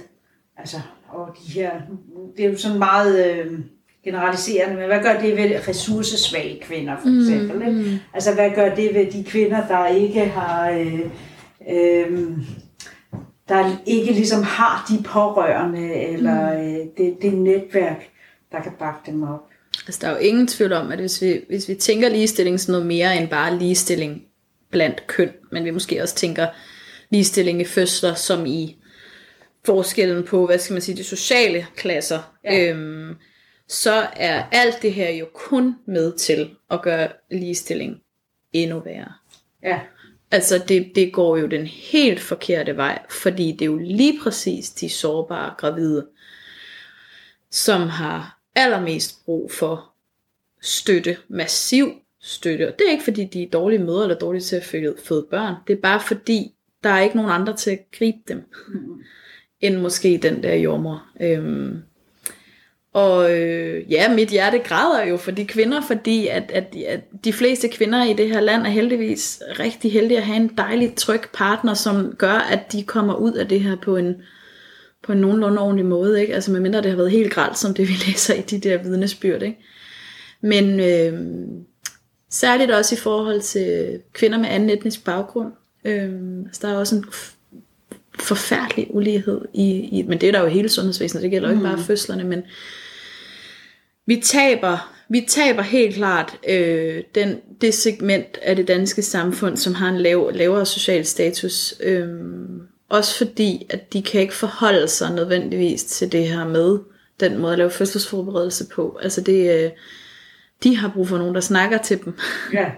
[0.58, 1.72] altså, og de her,
[2.38, 3.26] det er jo sådan meget...
[3.26, 3.60] Øh,
[4.10, 7.72] generaliserende, men hvad gør det ved ressourcesvage kvinder for mm, eksempel?
[7.72, 7.98] Mm, mm.
[8.14, 10.70] Altså hvad gør det ved de kvinder, der ikke har...
[10.70, 11.00] Øh,
[11.70, 12.32] øh,
[13.50, 16.60] der ikke ligesom har de pårørende, eller mm.
[16.60, 18.10] øh, det, det netværk,
[18.52, 19.50] der kan bakke dem op.
[19.88, 22.72] Altså der er jo ingen tvivl om, at hvis vi, hvis vi tænker ligestilling som
[22.72, 24.22] noget mere end bare ligestilling
[24.72, 26.48] blandt køn, men vi måske også tænker
[27.10, 28.78] ligestilling i fødsler, som i
[29.66, 32.70] forskellen på, hvad skal man sige, de sociale klasser, ja.
[32.70, 33.16] øhm,
[33.70, 38.02] så er alt det her jo kun med til at gøre ligestilling
[38.54, 39.14] endnu værre.
[39.64, 39.80] Ja.
[40.32, 44.70] Altså det, det går jo den helt forkerte vej, fordi det er jo lige præcis
[44.70, 46.08] de sårbare gravide,
[47.52, 49.92] som har allermest brug for
[50.62, 52.68] støtte, massiv støtte.
[52.68, 54.64] Og det er ikke fordi, de er dårlige mødre eller dårlige til at
[55.04, 55.56] føde børn.
[55.68, 56.54] Det er bare fordi,
[56.84, 59.04] der er ikke nogen andre til at gribe dem, mm.
[59.62, 61.06] end måske den der jordmor.
[61.22, 61.82] Øhm,
[62.94, 67.34] og øh, ja, mit hjerte græder jo for de kvinder, fordi at, at, at de
[67.34, 71.22] fleste kvinder i det her land er heldigvis rigtig heldige at have en dejlig, tryg
[71.34, 74.16] partner, som gør, at de kommer ud af det her på en,
[75.04, 76.22] på en nogenlunde ordentlig måde.
[76.22, 76.36] Ikke?
[76.36, 79.42] Altså medmindre det har været helt gralt, som det vi læser i de der vidnesbyrd.
[79.42, 79.58] Ikke?
[80.42, 81.20] Men øh,
[82.30, 85.52] særligt også i forhold til kvinder med anden etnisk baggrund.
[85.86, 86.12] Øh,
[86.46, 87.06] altså der er også en
[88.20, 91.62] forfærdelig ulighed i, i, men det er der jo hele sundhedsvæsenet, det gælder jo mm.
[91.62, 92.44] ikke bare fødslerne, men
[94.06, 99.74] vi taber, vi taber helt klart øh, den, det segment af det danske samfund, som
[99.74, 101.74] har en lav, lavere social status.
[101.84, 102.08] Øh,
[102.90, 106.80] også fordi, at de kan ikke forholde sig nødvendigvis til det her med
[107.20, 109.00] den måde at lave fødselsforberedelse på.
[109.02, 109.72] Altså det, øh,
[110.64, 112.14] de har brug for nogen, der snakker til dem.
[112.54, 112.72] Ja.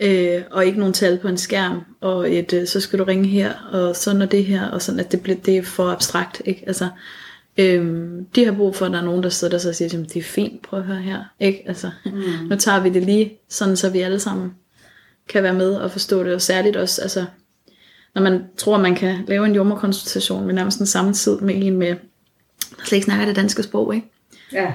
[0.00, 3.28] Øh, og ikke nogen tal på en skærm, og et, øh, så skal du ringe
[3.28, 6.42] her, og sådan og det her, og sådan, at det, bliver, det er for abstrakt.
[6.44, 6.64] Ikke?
[6.66, 6.88] Altså,
[7.58, 10.16] Øhm, de har brug for, at der er nogen, der sidder der og siger, det
[10.16, 11.24] er fint, prøv at høre her.
[11.40, 11.62] Ikke?
[11.66, 12.12] Altså, mm.
[12.50, 14.54] Nu tager vi det lige, sådan så vi alle sammen
[15.28, 16.34] kan være med og forstå det.
[16.34, 17.24] Og særligt også, altså,
[18.14, 21.76] når man tror, man kan lave en jordmorkonsultation med nærmest den samme tid med en
[21.76, 21.88] med,
[22.76, 23.94] der slet ikke snakker det danske sprog.
[23.94, 24.10] Ikke?
[24.52, 24.72] Ja.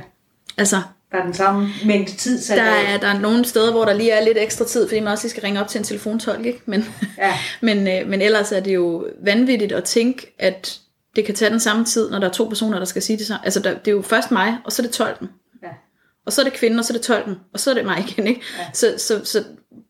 [0.58, 2.41] Altså, der er den samme mængde tid.
[2.41, 5.00] Så der er, der er nogle steder, hvor der lige er lidt ekstra tid, fordi
[5.00, 6.45] man også lige skal ringe op til en telefontolk.
[6.45, 6.62] Ikke?
[6.65, 6.86] Men,
[7.17, 7.38] ja.
[7.62, 10.80] men, øh, men ellers er det jo vanvittigt at tænke, at
[11.15, 13.28] det kan tage den samme tid, når der er to personer, der skal sige det
[13.28, 13.45] samme.
[13.45, 15.30] Altså, der, det er jo først mig, og så er det tolken.
[15.63, 15.69] Ja.
[16.26, 18.06] Og så er det kvinden, og så er det tolken, og så er det mig
[18.10, 18.28] igen.
[18.28, 18.41] Ikke?
[18.60, 18.65] Ja.
[18.74, 19.43] Så, så, så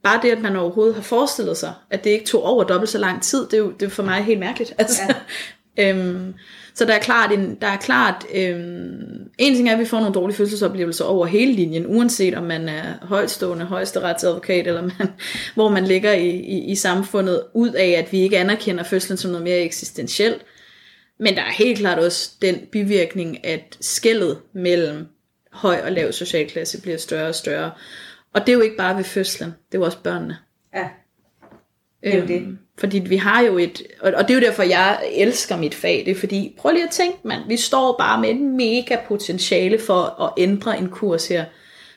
[0.04, 2.98] bare det, at man overhovedet har forestillet sig, at det ikke tog over dobbelt så
[2.98, 4.74] lang tid, det er jo det er for mig helt mærkeligt.
[4.78, 5.02] Altså,
[5.78, 5.90] ja.
[5.90, 6.34] øhm,
[6.74, 10.00] så der er klart, en, der er klart øhm, en ting er, at vi får
[10.00, 15.08] nogle dårlige fødselsoplevelser over hele linjen, uanset om man er højtstående højesteretsadvokat, eller man,
[15.56, 19.32] hvor man ligger i, i, i samfundet, ud af, at vi ikke anerkender fødslen som
[19.32, 20.46] noget mere eksistentielt.
[21.20, 25.08] Men der er helt klart også den bivirkning, at skældet mellem
[25.52, 27.72] høj og lav socialklasse bliver større og større.
[28.34, 30.38] Og det er jo ikke bare ved fødslen, det er jo også børnene.
[30.76, 30.90] Ja,
[32.04, 32.58] det er jo øhm, det.
[32.78, 36.12] Fordi vi har jo et, og det er jo derfor, jeg elsker mit fag, det
[36.12, 40.24] er fordi, prøv lige at tænke, mand, vi står bare med en mega potentiale for
[40.24, 41.46] at ændre en kurs her.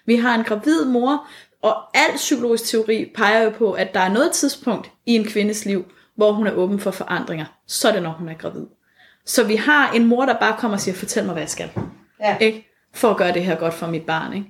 [0.07, 1.27] Vi har en gravid mor,
[1.63, 5.65] og al psykologisk teori peger jo på, at der er noget tidspunkt i en kvindes
[5.65, 5.85] liv,
[6.17, 7.45] hvor hun er åben for forandringer.
[7.67, 8.67] Så er det, når hun er gravid.
[9.27, 11.71] Så vi har en mor, der bare kommer og siger, fortæl mig, hvad jeg skal.
[12.21, 12.37] Ja.
[12.41, 12.69] Ikke?
[12.95, 14.33] For at gøre det her godt for mit barn.
[14.33, 14.47] Ikke?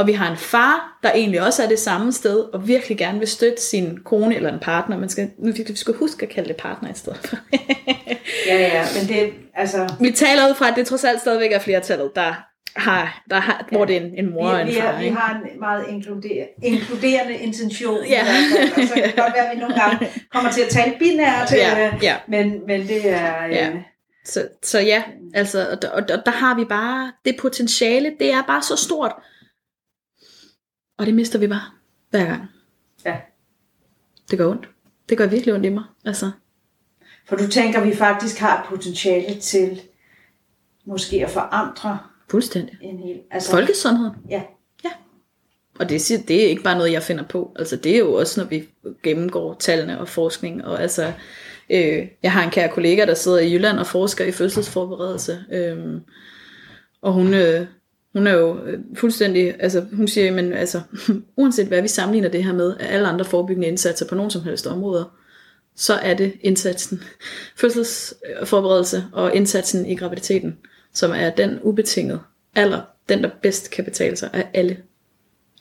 [0.00, 3.18] Og vi har en far, der egentlig også er det samme sted, og virkelig gerne
[3.18, 4.98] vil støtte sin kone eller en partner.
[4.98, 7.36] Man skal, nu vi skal huske at kalde det partner i stedet for.
[8.46, 9.94] Ja, ja, men det, altså...
[10.00, 12.34] vi taler ud fra, at det trods alt stadigvæk er flertallet, der
[12.76, 14.86] har, der har hvor det er en, en mor og en vi, vi, far.
[14.88, 16.28] er, vi har en meget inkluder,
[16.62, 18.04] inkluderende intention.
[18.08, 18.22] Ja.
[18.22, 20.94] fald, og så kan det godt være, at vi nogle gange kommer til at tale
[20.98, 22.16] binært, Ja, øh, ja.
[22.28, 23.44] men, men det er...
[23.46, 23.70] Øh, Ja.
[24.24, 25.02] Så, så ja,
[25.34, 29.12] altså, og, og, der- der har vi bare, det potentiale, det er bare så stort.
[31.00, 31.62] Og det mister vi bare
[32.10, 32.42] hver gang.
[33.04, 33.16] ja.
[34.30, 34.68] Det gør ondt.
[35.08, 35.84] Det gør virkelig ondt i mig.
[36.04, 36.30] Altså,
[37.28, 39.80] For du tænker, at vi faktisk har et potentiale til
[40.84, 41.98] måske at forandre
[42.30, 42.78] fuldstændig.
[42.82, 43.20] en hel...
[43.30, 44.14] Altså, Folkesundheden.
[44.28, 44.42] Ja.
[45.78, 47.52] Og det, siger, det er ikke bare noget, jeg finder på.
[47.58, 48.68] Altså, det er jo også, når vi
[49.02, 50.64] gennemgår tallene og forskning.
[50.64, 51.12] Og altså,
[51.70, 55.44] øh, jeg har en kær kollega, der sidder i Jylland og forsker i fødselsforberedelse.
[55.52, 56.00] Øh,
[57.02, 57.66] og hun, øh,
[58.12, 60.80] hun er jo øh, fuldstændig, altså hun siger, men altså,
[61.36, 64.42] uanset hvad vi sammenligner det her med, af alle andre forebyggende indsatser på nogen som
[64.42, 65.04] helst områder,
[65.76, 67.02] så er det indsatsen,
[67.60, 70.58] fødselsforberedelse og indsatsen i graviditeten,
[70.92, 72.20] som er den ubetinget
[72.54, 74.76] aller, den der bedst kan betale sig af alle.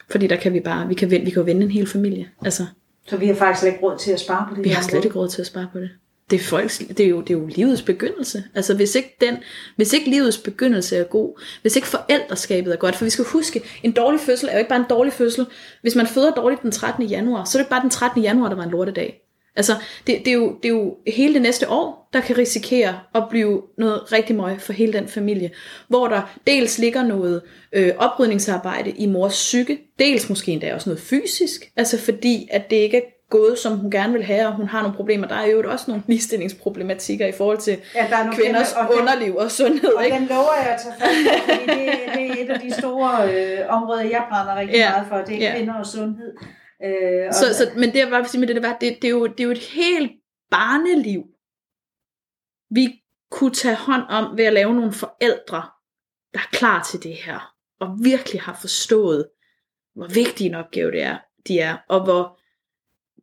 [0.09, 2.29] Fordi der kan vi bare, vi kan vinde, vi kan jo vinde en hel familie.
[2.41, 2.65] Altså,
[3.07, 5.05] Så vi har faktisk slet ikke råd til at spare på det vi har slet
[5.05, 5.89] ikke råd til at spare på det.
[6.29, 8.43] Det er, folks, det, er jo, det er jo livets begyndelse.
[8.55, 9.37] Altså hvis ikke, den,
[9.75, 13.61] hvis ikke livets begyndelse er god, hvis ikke forældreskabet er godt, for vi skal huske,
[13.83, 15.45] en dårlig fødsel er jo ikke bare en dårlig fødsel.
[15.81, 17.05] Hvis man føder dårligt den 13.
[17.05, 18.21] januar, så er det ikke bare den 13.
[18.21, 19.21] januar, der var en lortedag.
[19.55, 19.73] Altså,
[20.07, 23.23] det, det, er jo, det er jo hele det næste år, der kan risikere at
[23.29, 25.51] blive noget rigtig møg for hele den familie.
[25.87, 27.41] Hvor der dels ligger noget
[27.73, 32.75] øh, oprydningsarbejde i mors psyke, dels måske endda også noget fysisk, altså fordi at det
[32.75, 35.27] ikke er gået, som hun gerne vil have, og hun har nogle problemer.
[35.27, 38.79] Der er jo også nogle ligestillingsproblematikker i forhold til Ja, der er nogle kvinders kæmpe-
[38.89, 39.93] og den- underliv og sundhed.
[39.93, 40.17] Og ikke?
[40.17, 43.59] den lover jeg at tage fat fordi det, det er et af de store øh,
[43.69, 44.89] områder, jeg brænder rigtig Ja.
[44.91, 45.17] meget for.
[45.17, 45.55] Det er Ja.
[45.57, 46.33] kvinder og sundhed.
[46.85, 48.97] Øh, og, Så, så, men det jeg bare vil sige med det, det var, det,
[49.01, 50.11] det, er jo, det er jo et helt
[50.51, 51.23] barneliv,
[52.71, 55.61] vi kunne tage hånd om ved at lave nogle forældre,
[56.33, 59.25] der er klar til det her, og virkelig har forstået,
[59.95, 62.38] hvor vigtig en opgave det er, de er, og hvor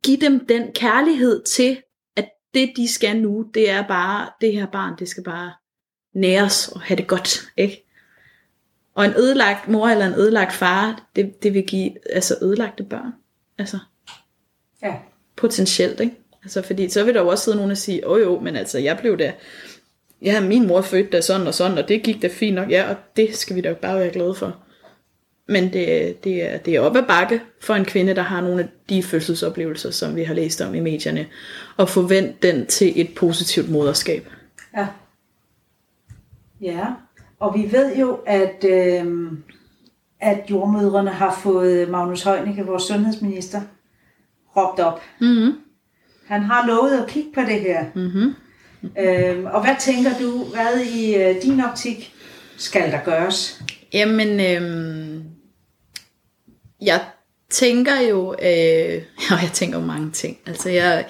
[0.03, 1.81] give dem den kærlighed til,
[2.15, 5.51] at det de skal nu, det er bare, det her barn, det skal bare
[6.13, 7.83] næres og have det godt, ikke?
[8.95, 13.11] Og en ødelagt mor eller en ødelagt far, det, det vil give altså ødelagte børn.
[13.57, 13.79] Altså
[14.83, 14.95] ja.
[15.35, 16.15] potentielt, ikke?
[16.43, 18.79] Altså fordi så vil der jo også sidde nogen og sige, åh jo, men altså
[18.79, 19.33] jeg blev da,
[20.21, 22.89] ja min mor fødte da sådan og sådan, og det gik da fint nok, ja,
[22.89, 24.63] og det skal vi da bare være glade for.
[25.49, 28.63] Men det, det, er, det er op ad bakke for en kvinde, der har nogle
[28.63, 31.25] af de fødselsoplevelser, som vi har læst om i medierne,
[31.77, 34.27] og forvent den til et positivt moderskab.
[34.77, 34.87] Ja.
[36.61, 36.85] Ja,
[37.39, 39.31] og vi ved jo, at, øh,
[40.19, 43.61] at jordmødrene har fået Magnus Heunicke, vores sundhedsminister,
[44.57, 45.01] råbt op.
[45.21, 45.53] Mm-hmm.
[46.27, 47.85] Han har lovet at kigge på det her.
[47.95, 48.33] Mm-hmm.
[48.99, 52.13] Øh, og hvad tænker du, hvad i øh, din optik
[52.57, 53.61] skal der gøres?
[53.93, 55.23] Jamen, øhm,
[56.81, 57.01] jeg
[57.49, 59.01] tænker jo, øh,
[59.33, 60.37] og jeg tænker jo mange ting.
[60.47, 61.05] Altså, jeg,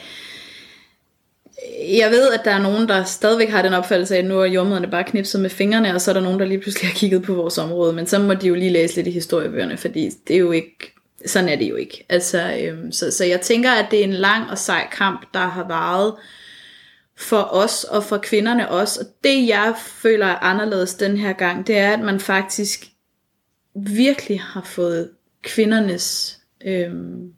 [1.87, 4.45] jeg ved, at der er nogen, der stadigvæk har den opfattelse af, at nu er
[4.45, 7.23] jordmøderne bare knipset med fingrene, og så er der nogen, der lige pludselig har kigget
[7.23, 7.93] på vores område.
[7.93, 10.93] Men så må de jo lige læse lidt i historiebøgerne, fordi det er jo ikke,
[11.25, 12.05] sådan er det jo ikke.
[12.09, 15.39] Altså, øhm, så, så jeg tænker, at det er en lang og sej kamp, der
[15.47, 16.13] har varet
[17.17, 18.99] for os og for kvinderne også.
[18.99, 22.85] Og det jeg føler er anderledes den her gang, det er, at man faktisk
[23.75, 25.09] virkelig har fået
[25.47, 27.33] kvindernes øhm,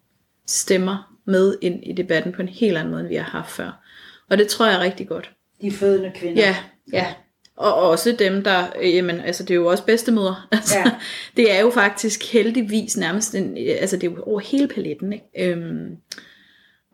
[0.47, 3.85] stemmer med ind i debatten på en helt anden måde, end vi har haft før.
[4.29, 5.31] Og det tror jeg er rigtig godt.
[5.61, 6.41] De fødende kvinder.
[6.41, 6.55] Ja,
[6.93, 7.13] ja.
[7.55, 10.35] Og også dem, der, øh, jamen, altså det er jo også bedstemødre.
[10.51, 10.91] Altså, Ja.
[11.37, 15.13] Det er jo faktisk heldigvis nærmest, en, øh, altså det er jo over hele paletten.
[15.13, 15.51] Ikke?
[15.51, 15.97] Øhm,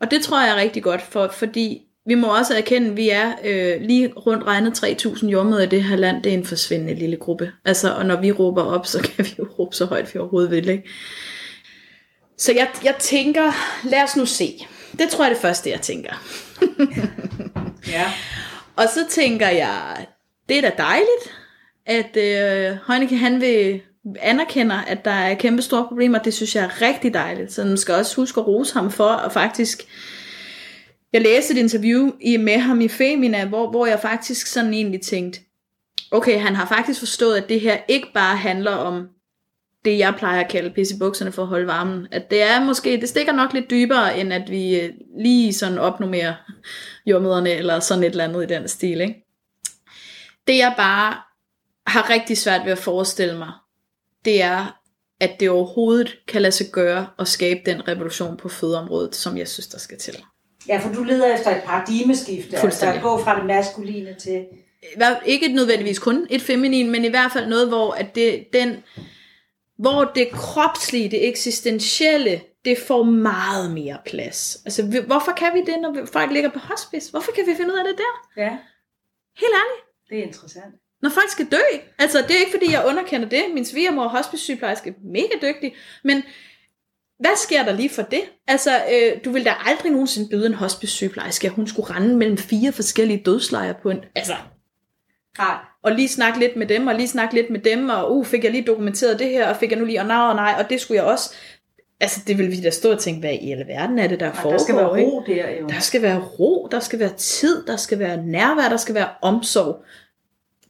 [0.00, 3.08] og det tror jeg er rigtig godt, for, fordi vi må også erkende, at vi
[3.08, 6.22] er øh, lige rundt regnet 3.000 jordmøder i det her land.
[6.22, 7.52] Det er en forsvindende lille gruppe.
[7.64, 10.50] Altså, og når vi råber op, så kan vi jo råbe så højt, vi overhovedet
[10.50, 10.68] vil.
[10.68, 10.88] Ikke?
[12.38, 13.52] Så jeg, jeg tænker,
[13.84, 14.66] lad os nu se.
[14.98, 16.26] Det tror jeg er det første, jeg tænker.
[17.96, 18.12] ja.
[18.76, 20.06] Og så tænker jeg,
[20.48, 21.34] det er da dejligt,
[21.86, 23.80] at øh, Heunicke han vil
[24.20, 26.18] anerkender, at der er kæmpe store problemer.
[26.18, 27.52] Det synes jeg er rigtig dejligt.
[27.52, 29.86] Så man skal også huske at rose ham for at faktisk...
[31.16, 35.40] Jeg læste et interview med ham i Femina, hvor, hvor jeg faktisk sådan egentlig tænkte,
[36.10, 39.08] okay, han har faktisk forstået, at det her ikke bare handler om
[39.84, 42.06] det, jeg plejer at kalde pisse i bukserne for at holde varmen.
[42.12, 45.78] At det er måske, det stikker nok lidt dybere, end at vi øh, lige sådan
[45.78, 46.34] opnummerer
[47.06, 49.24] jordmøderne, eller sådan et eller andet i den stil, ikke?
[50.46, 51.16] Det jeg bare
[51.86, 53.52] har rigtig svært ved at forestille mig,
[54.24, 54.80] det er,
[55.20, 59.48] at det overhovedet kan lade sig gøre at skabe den revolution på fødeområdet, som jeg
[59.48, 60.16] synes, der skal til.
[60.68, 64.46] Ja, for du leder efter et paradigmeskifte, altså at gå fra det maskuline til...
[65.26, 68.76] Ikke nødvendigvis kun et feminin, men i hvert fald noget, hvor at det, den,
[69.78, 74.58] hvor det kropslige, det eksistentielle, det får meget mere plads.
[74.64, 77.10] Altså, hvorfor kan vi det, når folk ligger på hospice?
[77.10, 78.42] Hvorfor kan vi finde ud af det der?
[78.42, 78.56] Ja,
[79.40, 79.84] Helt ærligt.
[80.10, 80.74] det er interessant.
[81.02, 81.78] Når folk skal dø.
[81.98, 83.42] Altså, det er ikke, fordi jeg underkender det.
[83.54, 85.74] Min svigermor er hospice-sygeplejerske, mega dygtig.
[86.04, 86.22] Men
[87.20, 88.20] hvad sker der lige for det?
[88.48, 92.36] Altså, øh, du vil da aldrig nogensinde byde en hospice-sygeplejerske, at hun skulle rende mellem
[92.38, 93.98] fire forskellige dødslejre på en...
[94.14, 94.32] Altså,
[95.38, 98.26] Nej, og lige snakke lidt med dem, og lige snakke lidt med dem, og uh,
[98.26, 100.54] fik jeg lige dokumenteret det her, og fik jeg nu lige, og nej, og nej,
[100.58, 101.34] og det skulle jeg også.
[102.00, 104.34] Altså, det vil vi da stå og tænke, hvad i alverden er det, der Nej,
[104.36, 104.50] foregår?
[104.58, 105.10] der skal være ikke?
[105.10, 105.66] ro der jo.
[105.66, 109.08] Der skal være ro, der skal være tid, der skal være nærvær, der skal være
[109.22, 109.84] omsorg.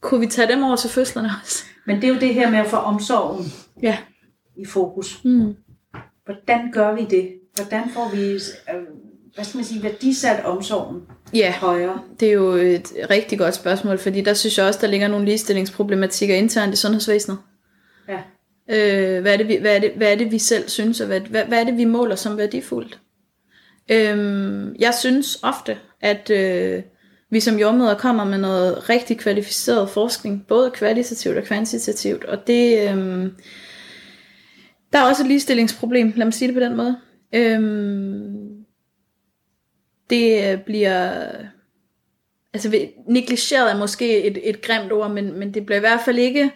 [0.01, 1.63] Kunne vi tage dem over til fødslerne også?
[1.85, 3.45] Men det er jo det her med at få omsorgen
[3.83, 3.97] Ja.
[4.57, 5.23] i fokus.
[5.23, 5.55] Mm.
[6.27, 7.33] Hvordan gør vi det?
[7.55, 8.83] Hvordan får vi, øh,
[9.35, 11.01] hvad skal man sige, værdisat omsorgen
[11.33, 12.01] Ja, højere?
[12.19, 15.25] det er jo et rigtig godt spørgsmål, fordi der synes jeg også, der ligger nogle
[15.25, 17.37] ligestillingsproblematikker internt i sundhedsvæsenet.
[18.07, 18.19] Ja.
[18.69, 21.07] Øh, hvad, er det, vi, hvad, er det, hvad er det, vi selv synes, og
[21.07, 22.99] hvad, hvad, hvad er det, vi måler som værdifuldt?
[23.91, 26.83] Øhm, jeg synes ofte, at øh,
[27.29, 32.89] vi som jordmøder kommer med noget rigtig kvalificeret forskning, både kvalitativt og kvantitativt, og det,
[32.89, 33.31] øhm,
[34.93, 36.97] der er også et ligestillingsproblem, lad mig sige det på den måde.
[37.33, 38.65] Øhm,
[40.09, 41.25] det bliver,
[42.53, 46.17] altså negligeret er måske et, et grimt ord, men, men det bliver i hvert fald
[46.19, 46.51] ikke,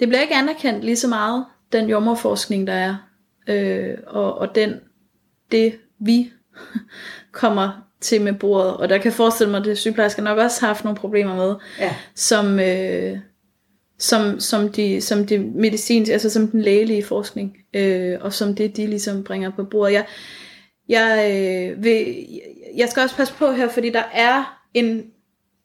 [0.00, 2.96] det bliver ikke anerkendt lige så meget, den jordmorforskning, der er,
[3.48, 4.74] øh, og, og den,
[5.52, 6.32] det vi
[7.32, 10.60] kommer til med bordet, og der kan jeg forestille mig, at det sygeplejersker nok også
[10.60, 11.94] har haft nogle problemer med, Ja.
[12.14, 13.18] som, øh,
[14.04, 18.76] som, som, de, som de medicinske, altså som den lægelige forskning, øh, og som det,
[18.76, 19.92] de ligesom bringer på bordet.
[19.92, 20.04] Jeg,
[20.88, 22.26] jeg, øh, vil,
[22.76, 25.02] jeg skal også passe på her, fordi der er en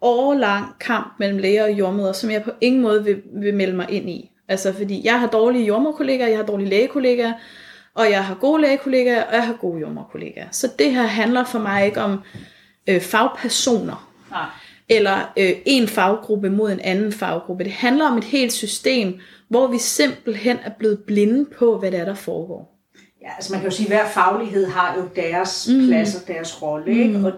[0.02, 3.90] årlang kamp mellem læger og jordmøder, som jeg på ingen måde vil, vil melde mig
[3.90, 4.32] ind i.
[4.48, 7.34] Altså fordi jeg har dårlige jordmorkollegaer, jeg har dårlige lægekollegaer,
[7.94, 10.48] og jeg har gode lægekollegaer, og jeg har gode jordmorkollegaer.
[10.52, 12.24] Så det her handler for mig ikke om
[12.88, 14.46] øh, fagpersoner, Nej
[14.90, 17.64] eller øh, en faggruppe mod en anden faggruppe.
[17.64, 19.20] Det handler om et helt system,
[19.50, 22.76] hvor vi simpelthen er blevet blinde på, hvad det er, der foregår.
[23.22, 25.88] Ja, altså man kan jo sige, at hver faglighed har jo deres mm.
[25.88, 27.18] plads og deres rolle, ikke?
[27.28, 27.34] Og,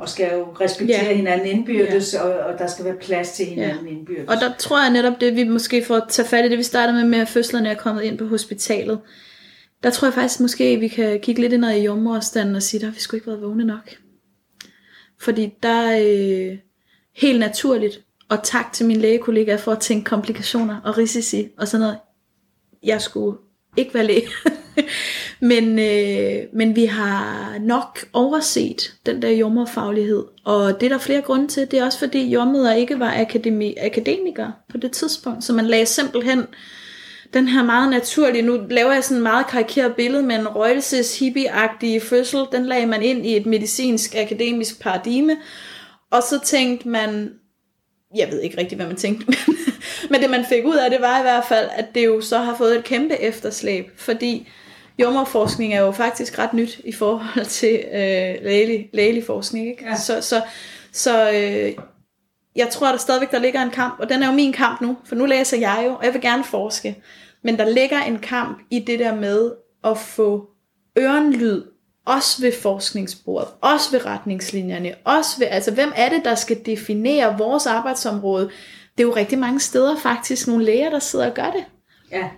[0.00, 1.14] og skal jo respektere Ja.
[1.14, 3.92] hinanden indbyrdes, og, og der skal være plads til hinanden Ja.
[3.92, 4.28] indbyrdes.
[4.28, 6.96] Og der tror jeg netop det, vi måske får tage fat i det, vi startede
[6.98, 9.00] med, med at fødslerne er kommet ind på hospitalet.
[9.82, 12.86] Der tror jeg faktisk måske, vi kan kigge lidt ind i jordmorstanden og sige, der
[12.86, 13.90] har vi sgu ikke været vågne nok.
[15.20, 15.98] Fordi der er
[16.50, 16.58] øh,
[17.20, 21.80] helt naturligt, og tak til min lægekollega for at tænke komplikationer og risici og sådan
[21.80, 21.98] noget.
[22.82, 23.38] Jeg skulle
[23.76, 24.28] ikke være læge.
[25.50, 30.24] men, øh, men vi har nok overset den der jommerfaglighed.
[30.44, 31.70] Og det er der flere grunde til.
[31.70, 35.44] Det er også fordi jommeder ikke var akademi, akademikere på det tidspunkt.
[35.44, 36.46] Så man lagde simpelthen
[37.34, 41.18] den her meget naturlige, nu laver jeg sådan en meget karikeret billede med en røgelses
[41.18, 45.36] hippie fødsel, den lagde man ind i et medicinsk akademisk paradigme,
[46.10, 47.34] og så tænkte man,
[48.16, 49.56] jeg ved ikke rigtig, hvad man tænkte, men,
[50.10, 52.38] men det man fik ud af det var i hvert fald, at det jo så
[52.38, 54.48] har fået et kæmpe efterslæb, fordi
[54.98, 59.68] jordmorforskning er jo faktisk ret nyt i forhold til øh, lægelig, lægelig forskning.
[59.68, 59.84] Ikke?
[59.84, 59.96] Ja.
[59.96, 60.42] Så, så,
[60.92, 61.84] så øh,
[62.56, 64.96] jeg tror, der stadigvæk der ligger en kamp, og den er jo min kamp nu,
[65.04, 67.02] for nu læser jeg jo, og jeg vil gerne forske.
[67.44, 69.52] Men der ligger en kamp i det der med
[69.84, 70.50] at få
[70.98, 71.62] ørenlyd,
[72.06, 77.38] også ved forskningsbordet, også ved retningslinjerne, også ved, altså hvem er det, der skal definere
[77.38, 78.44] vores arbejdsområde?
[78.98, 81.64] Det er jo rigtig mange steder faktisk nogle læger, der sidder og gør det.
[82.12, 82.28] ja.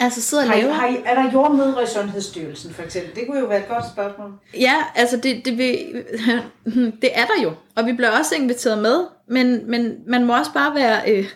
[0.00, 3.14] Altså sidder og Har I, har I, er der jordmødre i Sundhedsstyrelsen for eksempel?
[3.14, 4.32] Det kunne jo være et godt spørgsmål.
[4.54, 6.04] Ja, altså det, det, vil,
[7.02, 10.52] det er der jo, og vi bliver også inviteret med, men, men man må også
[10.52, 11.28] bare være, øh,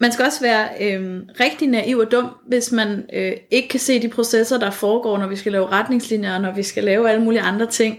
[0.00, 4.02] man skal også være øh, rigtig naiv og dum, hvis man øh, ikke kan se
[4.02, 7.24] de processer, der foregår, når vi skal lave retningslinjer, og når vi skal lave alle
[7.24, 7.98] mulige andre ting,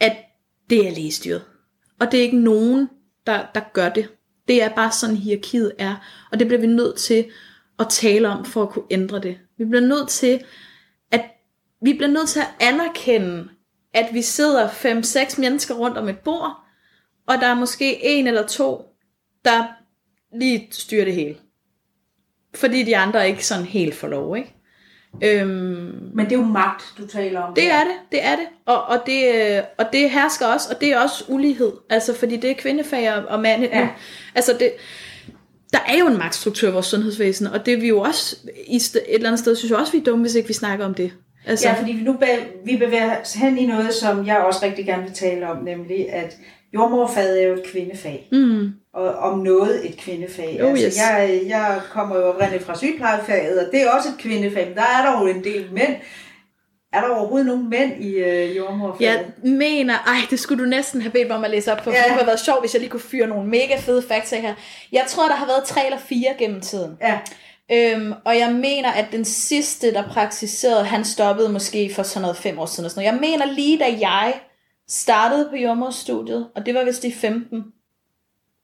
[0.00, 0.16] at
[0.70, 1.42] det er lægestyret.
[2.00, 2.88] Og det er ikke nogen,
[3.26, 4.08] der, der gør det.
[4.48, 5.94] Det er bare sådan, hierarkiet er,
[6.32, 7.24] og det bliver vi nødt til
[7.78, 9.38] at tale om, for at kunne ændre det.
[9.58, 10.44] Vi bliver nødt til
[11.10, 11.24] at
[11.82, 13.48] vi bliver nødt til at anerkende,
[13.94, 16.56] at vi sidder 5-6 mennesker rundt om et bord,
[17.26, 18.82] og der er måske en eller to,
[19.44, 19.64] der
[20.38, 21.36] lige styrer det hele.
[22.54, 24.54] Fordi de andre ikke sådan helt får lov, ikke?
[25.24, 25.50] Øhm,
[26.14, 27.54] Men det er jo magt, du taler om.
[27.54, 27.72] det der.
[27.74, 28.46] er det, det er det.
[28.66, 31.72] Og, og, det, øh, og det hersker også, og det er også ulighed.
[31.90, 33.62] Altså, fordi det er kvindefag og, og mand.
[33.62, 33.88] Ja.
[34.34, 34.72] Altså, det,
[35.72, 38.76] der er jo en magtstruktur i vores sundhedsvæsen, og det er vi jo også, i
[38.76, 40.94] et eller andet sted, synes jeg også, vi er dumme, hvis ikke vi snakker om
[40.94, 41.12] det.
[41.46, 41.68] Altså.
[41.68, 44.86] Ja, fordi vi nu bevæger, vi bevæger os hen i noget, som jeg også rigtig
[44.86, 46.36] gerne vil tale om, nemlig at
[46.74, 48.28] jordmorfaget er jo et kvindefag.
[48.32, 48.72] Mm.
[48.94, 50.58] Og om noget et kvindefag.
[50.62, 50.96] Oh, altså, yes.
[50.96, 54.82] jeg, jeg kommer jo oprindeligt fra sygeplejefaget, og det er også et kvindefag, men der
[54.82, 55.96] er der jo en del mænd.
[56.92, 59.00] Er der overhovedet nogen mænd i øh, jordmorfaget?
[59.02, 61.84] Jeg mener, ej, det skulle du næsten have bedt mig om at læse op på,
[61.84, 61.96] for Ja.
[61.96, 64.54] det kunne have været sjovt, hvis jeg lige kunne fyre nogle mega fede facts her.
[64.92, 66.96] Jeg tror, der har været tre eller fire gennem tiden.
[67.00, 67.18] Ja,
[67.72, 72.36] Øhm, og jeg mener, at den sidste, der praktiserede, han stoppede måske for sådan noget
[72.36, 72.84] fem år siden.
[72.84, 73.12] Og sådan noget.
[73.12, 74.34] Jeg mener lige, da jeg
[74.88, 77.64] startede på jordmorstudiet, og det var vist i 15,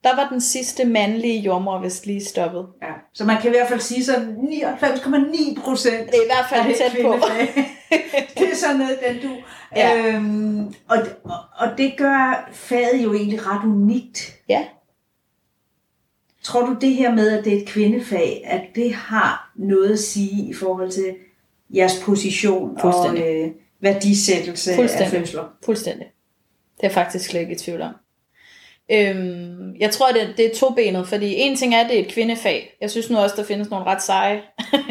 [0.07, 2.67] der var den sidste mandlige jordmor vist lige stoppet.
[2.83, 2.93] ja.
[3.15, 6.77] Så man kan i hvert fald sige så 99,9 procent Det er i hvert fald
[6.77, 7.13] tæt på.
[8.39, 9.37] det er sådan noget, den du.
[9.77, 10.07] Ja.
[10.07, 14.35] Øhm, og, og, og det gør faget jo egentlig ret unikt.
[14.49, 14.65] Ja.
[16.43, 19.99] Tror du det her med, at det er et kvindefag, at det har noget at
[19.99, 21.15] sige i forhold til
[21.75, 23.51] jeres position og øh,
[23.81, 25.45] værdisættelse af fødsler?
[25.65, 26.07] Fuldstændig.
[26.77, 27.95] Det er jeg faktisk slet ikke i tvivl om.
[28.93, 32.13] Øhm, jeg tror, det, det er tobenet, fordi en ting er, at det er et
[32.13, 32.77] kvindefag.
[32.81, 34.43] Jeg synes nu også, der findes nogle ret seje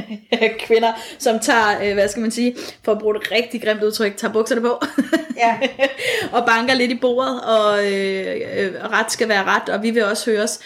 [0.68, 4.18] kvinder, som tager, øh, hvad skal man sige, for at bruge et rigtig grimt udtryk,
[4.18, 4.82] tager bukserne på
[5.38, 5.60] Ja.
[6.38, 10.06] og banker lidt i bordet, og øh, øh, ret skal være ret, og vi vil
[10.06, 10.60] også høres.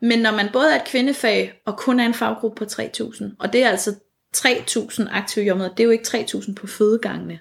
[0.00, 3.52] Men når man både er et kvindefag, og kun er en faggruppe på 3.000, og
[3.52, 3.94] det er altså
[4.36, 7.38] 3.000 aktive jordmøder, det er jo ikke 3.000 på fødegangene.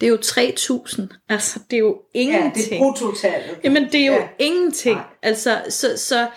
[0.00, 1.02] Det er jo 3.000.
[1.28, 2.54] Altså, det er jo ja, ingenting.
[2.54, 3.58] det er bruttotallet.
[3.64, 4.20] Jamen, det er jo Ja.
[4.20, 4.28] ja.
[4.38, 4.96] ingenting.
[4.96, 5.04] Nej.
[5.22, 6.28] Altså, så, så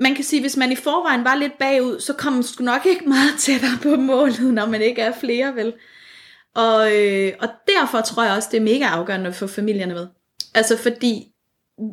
[0.00, 2.86] man kan sige, hvis man i forvejen var lidt bagud, så kommer man sgu nok
[2.86, 5.72] ikke meget tættere på målet, når man ikke er flere, vel?
[6.54, 10.06] Og, øh, og derfor tror jeg også, det er mega afgørende at få familierne med.
[10.54, 11.26] Altså, fordi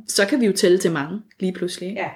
[0.08, 1.90] så kan vi jo tælle til mange lige pludselig.
[1.90, 2.02] ikke?
[2.02, 2.10] Ja.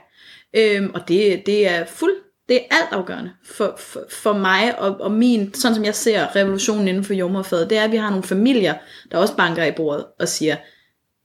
[0.78, 2.16] Øhm, og det, det er fuld,
[2.52, 6.36] det er alt afgørende for, for, for mig og, og min, sådan som jeg ser
[6.36, 8.74] revolutionen inden for jordmorfaget, det er, at vi har nogle familier,
[9.12, 10.56] der også banker i bordet og siger,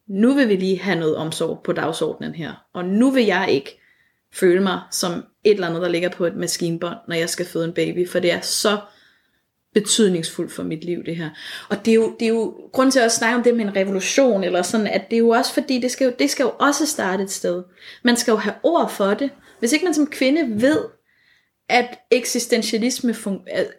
[0.08, 3.80] nu vil vi lige have noget omsorg på dagsordenen her, og nu vil jeg ikke
[4.34, 5.12] føle mig som
[5.44, 8.18] et eller andet, der ligger på et maskinbånd, når jeg skal føde en baby, for
[8.18, 8.78] det er så
[9.74, 11.30] betydningsfuldt for mit liv, det her.
[11.68, 13.76] Og det er jo, det er jo grund til at snakke om det med en
[13.76, 16.52] revolution, eller sådan, at det er jo også fordi, det skal jo, det skal jo
[16.58, 17.62] også starte et sted.
[18.02, 19.30] Man skal jo have ord for det.
[19.58, 20.78] Hvis ikke man som kvinde ved,
[21.68, 23.14] at eksistentialisme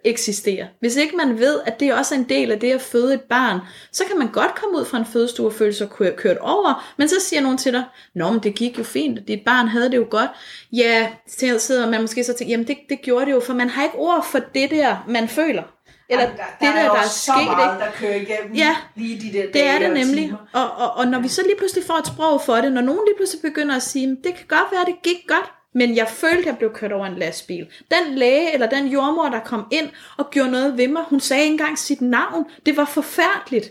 [0.04, 0.66] eksisterer.
[0.80, 3.20] Hvis ikke man ved, at det også er en del af det at føde et
[3.20, 3.58] barn,
[3.92, 6.94] så kan man godt komme ud fra en fødestue og føle sig kø- kørt over,
[6.98, 7.84] men så siger nogen til dig,
[8.14, 10.30] Nå, men det gik jo fint, og dit barn havde det jo godt.
[10.72, 13.68] Ja, så sidder man måske så tænker, jamen det, det gjorde det jo, for man
[13.70, 15.62] har ikke ord for det der, man føler.
[16.10, 19.20] Eller Jamen, det der, der jo er så sket, meget, der kører igennem Ja, lige
[19.20, 20.32] de der Det er det og nemlig.
[20.52, 23.00] Og, og, og når vi så lige pludselig får et sprog for det, når nogen
[23.06, 26.38] lige pludselig begynder at sige, det kan godt være, det gik godt, men jeg følte,
[26.38, 27.68] at jeg blev kørt over en lastbil.
[27.90, 31.42] Den læge eller den jordmor, der kom ind og gjorde noget ved mig, hun sagde
[31.42, 32.44] ikke engang sit navn.
[32.66, 33.70] Det var forfærdeligt.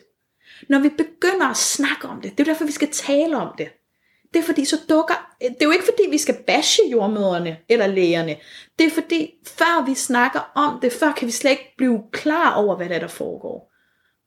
[0.69, 3.69] Når vi begynder at snakke om det, det er derfor, vi skal tale om det.
[4.33, 5.35] Det er fordi, så dukker...
[5.41, 8.35] Det er jo ikke fordi, vi skal bashe jordmøderne eller lægerne.
[8.79, 12.53] Det er fordi, før vi snakker om det, før kan vi slet ikke blive klar
[12.53, 13.71] over, hvad der, er, der foregår.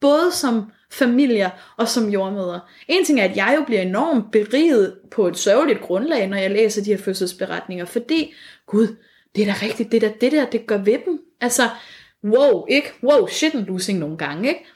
[0.01, 2.71] Både som familier og som jordmøder.
[2.89, 6.51] En ting er, at jeg jo bliver enormt beriget på et sørgeligt grundlag, når jeg
[6.51, 8.35] læser de her fødselsberetninger, fordi,
[8.67, 8.97] gud,
[9.37, 11.21] det er da rigtigt, det der, det der, det gør ved dem.
[11.41, 11.69] Altså,
[12.25, 12.93] wow, ikke?
[13.03, 14.67] Wow, shit en losing nogle gange, ikke?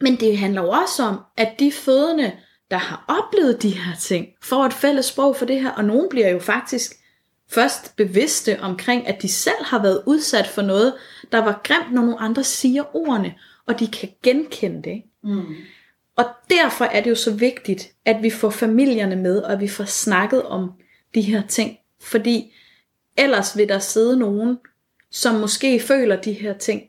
[0.00, 2.32] Men det handler jo også om, at de fødende,
[2.70, 6.08] der har oplevet de her ting, får et fælles sprog for det her, og nogen
[6.10, 6.92] bliver jo faktisk
[7.50, 10.94] først bevidste omkring, at de selv har været udsat for noget,
[11.32, 13.34] der var grimt, når nogle andre siger ordene,
[13.66, 14.90] og de kan genkende det.
[14.90, 15.08] ikke?
[15.24, 15.54] Mm.
[16.16, 19.68] Og derfor er det jo så vigtigt, at vi får familierne med, og at vi
[19.68, 20.72] får snakket om
[21.14, 21.78] de her ting.
[22.00, 22.54] Fordi
[23.16, 24.58] ellers vil der sidde nogen,
[25.10, 26.82] som måske føler de her ting,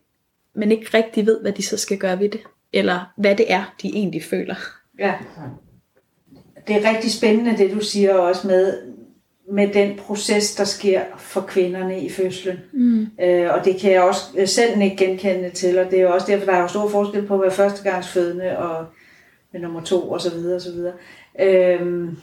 [0.56, 2.42] men ikke rigtig ved, hvad de så skal gøre ved det.
[2.74, 4.56] Eller hvad det er, de egentlig føler.
[5.00, 5.14] Ja.
[6.68, 8.94] Det er rigtig spændende, det du siger også med,
[9.52, 12.60] med den proces, der sker for kvinderne i fødslen.
[12.74, 13.08] Mm.
[13.22, 16.14] Øh, og det kan jeg også øh, selv ikke genkende til, og det er jo
[16.14, 18.86] også derfor, der er jo stor forskel på at være førstegangsfødende og
[19.54, 20.94] med nummer to og så videre og så videre.
[21.40, 22.18] Øhm,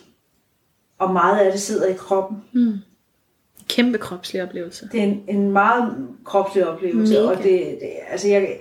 [0.98, 2.38] og meget af det sidder i kroppen.
[2.52, 2.72] Mm.
[3.68, 4.88] Kæmpe kropslig oplevelse.
[4.92, 7.26] Det er en, en meget kropslig oplevelse, Mega.
[7.26, 8.58] og det, det, altså jeg,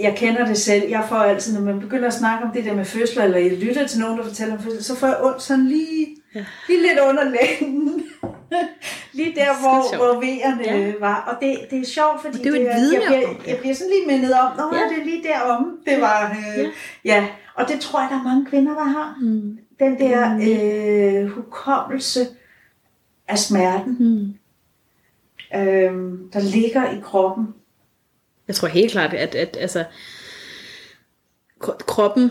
[0.00, 0.88] jeg kender det selv.
[0.88, 3.52] Jeg får altid, når man begynder at snakke om det der med fødsler, eller jeg
[3.52, 6.44] lytter til nogen, der fortæller om fødsler, så får jeg ondt sådan lige, Ja.
[6.68, 8.04] lige lidt under lægen.
[9.12, 10.92] lige der, hvor, hvor vejerne Ja.
[11.00, 11.22] var.
[11.24, 13.46] Og det, det er sjovt, fordi det er jo et jeg, vidne bliver, det.
[13.46, 14.82] jeg bliver sådan lige mindet om, Nå, Ja.
[14.94, 15.78] det er lige derom.
[15.86, 16.70] Det var, øh, Ja.
[17.04, 17.28] ja.
[17.54, 19.16] Og det tror jeg, der er mange kvinder, der har.
[19.20, 19.58] Mm.
[19.80, 20.38] Den der
[21.22, 22.20] øh, hukommelse
[23.28, 24.34] af smerten, Mm.
[25.60, 27.46] øhm, der ligger i kroppen.
[28.48, 29.84] Jeg tror helt klart, at, at altså,
[31.64, 32.30] kro- kroppen,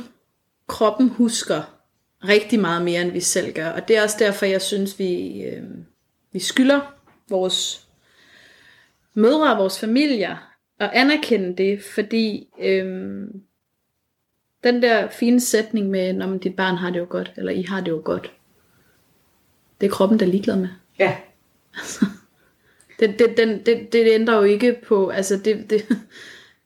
[0.68, 1.62] kroppen husker
[2.24, 3.70] rigtig meget mere, end vi selv gør.
[3.70, 5.63] Og det er også derfor, jeg synes, vi, øh,
[6.32, 6.95] vi skylder
[7.30, 7.88] vores
[9.13, 13.28] mødre og vores familier at anerkende det, fordi øh,
[14.63, 17.82] den der fine sætning med, når dit barn har det jo godt, eller I har
[17.82, 18.32] det jo godt,
[19.82, 20.70] det er kroppen, der er ligeglad med.
[20.99, 21.17] Ja,
[22.99, 25.86] Det, det, den, det, det ændrer jo ikke på, altså det, det,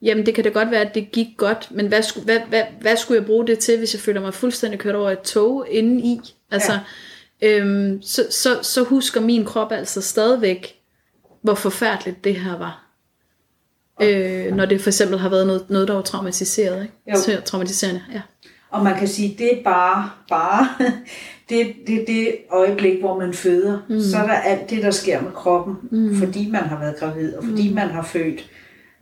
[0.03, 2.63] jamen det kan da godt være, at det gik godt, men hvad, skulle, hvad, hvad,
[2.81, 5.67] hvad skulle jeg bruge det til, hvis jeg føler mig fuldstændig kørt over et tog
[5.69, 6.19] inde i?
[6.51, 6.79] Altså,
[7.41, 7.59] ja.
[7.59, 10.75] øhm, så, så, så husker min krop altså stadigvæk,
[11.41, 12.83] hvor forfærdeligt det her var.
[14.01, 16.93] Øh, når det for eksempel har været noget, noget der var traumatiseret, ikke?
[17.11, 17.21] Jo.
[17.21, 18.21] Så, traumatiserende, ja.
[18.69, 20.67] og man kan sige, det er bare, bare
[21.49, 23.79] det, det, det øjeblik, hvor man føder.
[23.89, 24.01] Mm.
[24.01, 26.15] Så er der alt det, der sker med kroppen, mm.
[26.15, 27.75] fordi man har været gravid, og fordi mm.
[27.75, 28.49] man har født,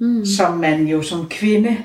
[0.01, 0.25] mm.
[0.25, 1.77] som man jo som kvinde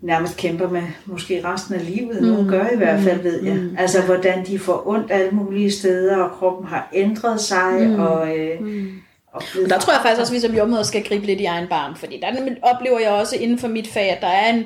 [0.00, 2.22] nærmest kæmper med, måske resten af livet.
[2.22, 2.28] Mm.
[2.28, 3.54] Nogle gør i hvert fald, ved jeg.
[3.54, 3.76] Mm.
[3.78, 8.00] Altså, hvordan de får ondt alle mulige steder, og kroppen har ændret sig, mm.
[8.00, 8.38] og...
[8.38, 8.92] Øh, mm.
[9.32, 11.68] og Der tror jeg faktisk også, at vi som jordmøder skal gribe lidt i egen
[11.68, 14.64] barm, fordi der oplever jeg også inden for mit fag, at der er en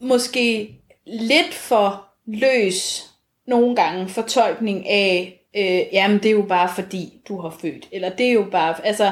[0.00, 0.70] måske
[1.06, 3.10] lidt for løs
[3.46, 8.08] nogle gange fortolkning af, øh, jamen det er jo bare fordi, du har født, eller
[8.08, 9.10] det er jo bare, altså,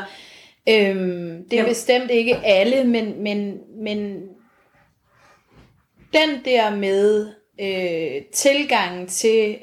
[0.69, 1.71] øhm, det er Jamen.
[1.71, 4.29] bestemt ikke alle, men, men, men
[6.13, 7.29] den der med
[7.61, 9.59] øh, tilgangen til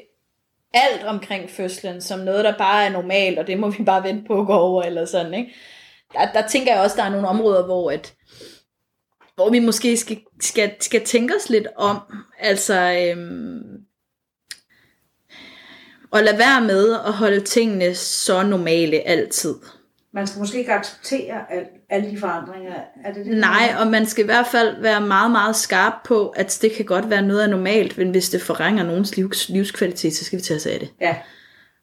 [0.74, 4.24] alt omkring fødslen, som noget, der bare er normalt, og det må vi bare vente
[4.26, 5.54] på at gå over, eller sådan, ikke?
[6.12, 8.14] Der, der tænker jeg også, der er nogle områder, hvor at,
[9.34, 11.98] hvor vi måske skal, skal, skal tænke os lidt om,
[12.38, 13.84] altså øhm,
[16.12, 19.54] at lade være med at holde tingene så normale altid.
[20.14, 22.72] Man skal måske ikke acceptere al, alle de forandringer.
[23.04, 23.36] Er det det?
[23.36, 26.84] Nej, og man skal i hvert fald være meget, meget skarp på, at det kan
[26.84, 30.42] godt være noget af normalt, men hvis det forringer nogens livs, livskvalitet, så skal vi
[30.42, 30.90] tage os af det.
[31.00, 31.16] Ja.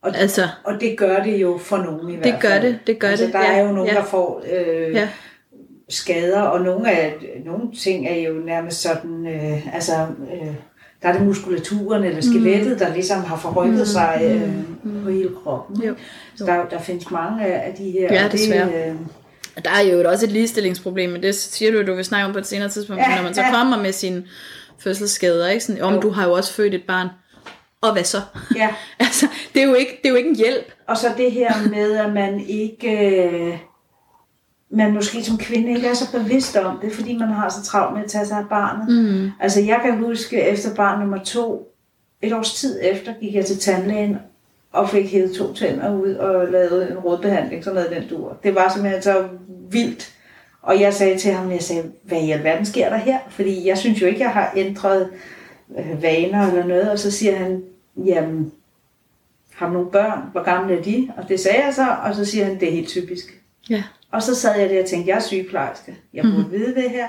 [0.03, 2.41] Og, Altså, og det gør det jo for nogen i hvert fald.
[2.41, 3.95] gør det, det gør altså, det, Der ja, er jo nogen, ja.
[3.95, 5.09] der får øh, ja,
[5.89, 7.15] skader, og nogle, af,
[7.45, 9.93] nogle ting er jo nærmest sådan, øh, altså,
[10.33, 10.55] øh,
[11.01, 12.77] der er det muskulaturen eller skelettet, mm.
[12.79, 13.85] der ligesom har forrykket mm.
[13.85, 14.49] sig øh,
[14.83, 15.03] mm.
[15.03, 15.83] på hele kroppen.
[15.83, 15.95] Jo.
[16.35, 18.13] Så der, der findes mange af de her.
[18.13, 18.67] Ja, og det, desværre.
[18.89, 18.95] øh,
[19.63, 22.33] Der er jo også et ligestillingsproblem, men det siger du, at du vil snakke om
[22.33, 23.51] på et senere tidspunkt, ja, når man så ja.
[23.51, 24.23] kommer med sine
[24.79, 25.63] fødselsskader, ikke?
[25.65, 26.01] Sådan, om Jo.
[26.01, 27.07] du har jo også født et barn.
[27.81, 28.21] Og hvad så?
[28.55, 28.69] ja.
[28.99, 30.71] altså, det er, jo ikke, det er jo ikke en hjælp.
[30.87, 33.17] Og så det her med, at man ikke...
[33.25, 33.57] Øh,
[34.71, 37.95] man måske som kvinde ikke er så bevidst om det, fordi man har så travlt
[37.95, 39.05] med at tage sig af barnet.
[39.05, 39.31] Mm.
[39.39, 41.73] Altså jeg kan huske, efter barn nummer to,
[42.21, 44.17] et års tid efter, gik jeg til tandlægen
[44.71, 48.37] og fik hævet to tænder ud og lavet en rådbehandling, sådan noget den dur.
[48.43, 49.27] Det var simpelthen så
[49.71, 50.13] vildt.
[50.61, 53.19] Og jeg sagde til ham, jeg sagde, hvad i alverden sker der her?
[53.29, 55.09] Fordi jeg synes jo ikke, jeg har ændret
[55.79, 56.91] øh, vaner eller noget.
[56.91, 57.63] Og så siger han,
[58.05, 58.51] jamen,
[59.55, 60.19] har nogle børn?
[60.31, 61.11] Hvor gamle er de?
[61.17, 63.41] Og det sagde jeg så, og så siger han, det er helt typisk.
[63.69, 63.83] Ja.
[64.11, 65.97] Og så sad jeg der og tænkte, jeg er sygeplejerske.
[66.13, 66.51] Jeg burde mm.
[66.51, 67.07] vide det her.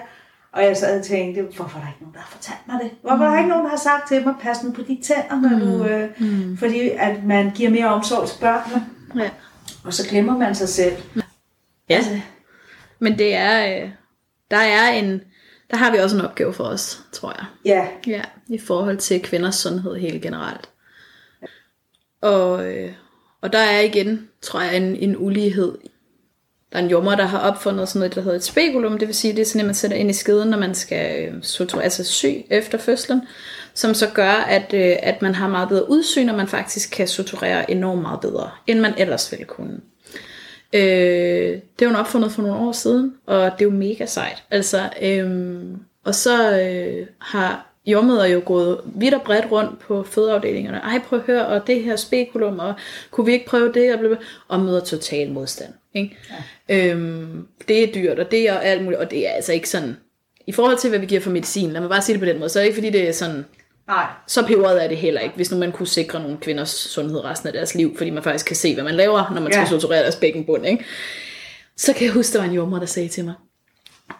[0.53, 2.91] Og jeg sad og tænkte, hvorfor er der ikke nogen, der har fortalt mig det?
[3.03, 5.41] Hvorfor er der ikke nogen, der har sagt til mig, pas nu på de tænder,
[5.41, 6.57] når du, øh, Mm.
[6.57, 8.87] fordi at man giver mere omsorg til børnene.
[9.25, 9.31] Ja.
[9.85, 10.97] Og så glemmer man sig selv.
[11.89, 11.95] ja.
[11.95, 12.21] Altså,
[12.99, 13.91] Men det er, øh,
[14.51, 15.21] der er en,
[15.71, 17.45] der har vi også en opgave for os, tror jeg.
[17.65, 20.69] ja, Ja, i forhold til kvinders sundhed helt generelt.
[22.23, 22.93] Og, øh,
[23.41, 25.79] og der er igen, tror jeg, en, en ulighed.
[26.73, 29.15] Der er en jommer, der har opfundet sådan noget, der hedder et spekulum, det vil
[29.15, 31.29] sige, det er sådan, at man sætter ind i skeden, når man skal
[31.61, 33.23] øh, altså sy efter fødslen,
[33.75, 37.09] som så gør, at, øh, at man har meget bedre udsyn, og man faktisk kan
[37.09, 39.81] suturere enormt meget bedre, end man ellers ville kunne.
[40.73, 44.43] Øh, det er jo opfundet for nogle år siden, og det er jo mega sejt.
[44.51, 45.61] Altså, øh,
[46.05, 50.79] og så øh, har jordmøder jo gået vidt og bredt rundt på fødeafdelingerne.
[50.79, 52.75] Ej, prøv at høre, og det her spekulum, og
[53.11, 53.95] kunne vi ikke prøve det?
[53.95, 54.17] Og,
[54.49, 55.73] og møder total modstand.
[55.95, 56.17] Ikke?
[56.69, 56.87] Ja.
[56.89, 59.97] Øhm, det er dyrt, og det er alt muligt, og det er altså ikke sådan...
[60.47, 62.39] I forhold til, hvad vi giver for medicin, lad mig bare sige det på den
[62.39, 63.45] måde, så er det ikke fordi, det er sådan
[63.87, 64.07] nej.
[64.27, 67.47] så peberet er det heller ikke, hvis nu man kunne sikre nogle kvinders sundhed resten
[67.47, 69.69] af deres liv, fordi man faktisk kan se, hvad man laver, når man skal Ja.
[69.69, 70.85] suturere deres bækkenbund, ikke?
[71.77, 73.35] Så kan jeg huske, der var en jordmor, der sagde til mig,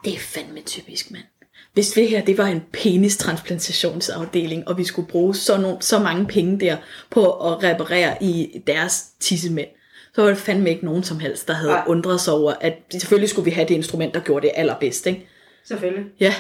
[0.05, 1.25] det er fandme typisk, mand.
[1.73, 6.27] Hvis det her, det var en penistransplantationsafdeling, og vi skulle bruge så, nogle, så mange
[6.27, 6.77] penge der
[7.11, 9.69] på at reparere i deres tissemænd,
[10.15, 11.85] så var det fandme ikke nogen som helst, der havde Nej.
[11.87, 15.29] undret sig over, at selvfølgelig skulle vi have det instrument, der gjorde det allerbedst, ikke?
[15.65, 16.05] Selvfølgelig.
[16.21, 16.35] Ja.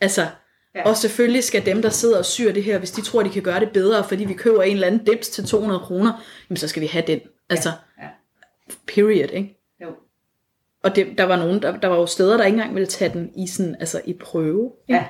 [0.00, 0.26] Altså,
[0.74, 0.88] Ja.
[0.88, 3.42] Og selvfølgelig skal dem, der sidder og syr det her, hvis de tror, de kan
[3.42, 6.68] gøre det bedre, fordi vi køber en eller anden dims til 200 kroner, jamen så
[6.68, 7.20] skal vi have den.
[7.50, 8.04] Altså, Ja.
[8.04, 8.08] Ja.
[8.86, 9.58] period, ikke?
[9.82, 9.86] Jo.
[10.84, 13.12] Og det, der var nogen, der, der var jo steder, der ikke engang ville tage
[13.12, 14.72] den i sådan, altså i prøve.
[14.88, 14.98] Ikke?
[15.00, 15.06] Ja.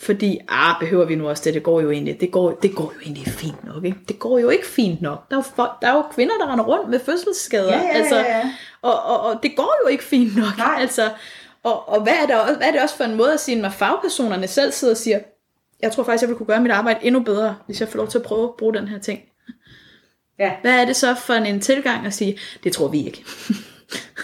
[0.00, 1.54] Fordi, ah, behøver vi nu også det?
[1.54, 3.98] Det går jo egentlig, det går, det går jo egentlig fint nok, ikke?
[4.08, 5.28] Det går jo ikke fint nok.
[5.30, 7.72] Der er jo, folk, der er jo kvinder, der render rundt med fødselsskader.
[7.76, 8.52] Ja, ja, altså, ja, ja.
[8.82, 10.56] Og, og, og det går jo ikke fint nok.
[10.58, 10.76] Nej.
[10.78, 11.10] Altså,
[11.62, 13.60] og, og hvad, er der, også- hvad er det også for en måde at sige,
[13.60, 15.18] når fagpersonerne selv sidder og siger,
[15.80, 18.08] jeg tror faktisk, jeg vil kunne gøre mit arbejde endnu bedre, hvis jeg får lov
[18.08, 19.20] til at prøve at bruge den her ting.
[20.38, 20.52] Ja.
[20.60, 23.24] Hvad er det så for en, en tilgang at sige, det tror vi ikke.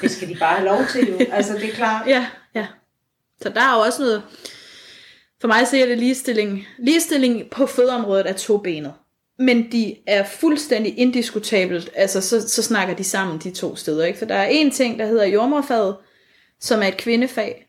[0.03, 1.19] Det skal de bare have lov til jo.
[1.33, 2.07] Altså, det er klart.
[2.15, 2.67] Ja, ja.
[3.43, 4.23] Så der er jo også noget,
[5.45, 6.67] for mig ser det ligestilling.
[6.79, 8.93] Ligestilling på fødeområdet er tobenet.
[9.39, 14.05] Men de er fuldstændig indiskutabelt, altså så, så snakker de sammen de to steder.
[14.05, 14.19] Ikke?
[14.19, 15.97] For der er en ting, der hedder jordmorfaget,
[16.61, 17.69] som er et kvindefag,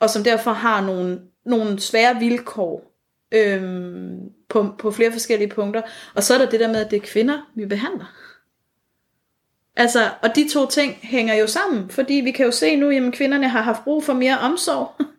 [0.00, 2.96] og som derfor har nogle, nogle svære vilkår
[3.32, 5.82] øhm, på, på flere forskellige punkter.
[6.14, 8.14] Og så er der det der med, at det er kvinder, vi behandler.
[9.76, 13.12] Altså, og de to ting hænger jo sammen, fordi vi kan jo se nu, at
[13.12, 14.90] kvinderne har haft brug for mere omsorg,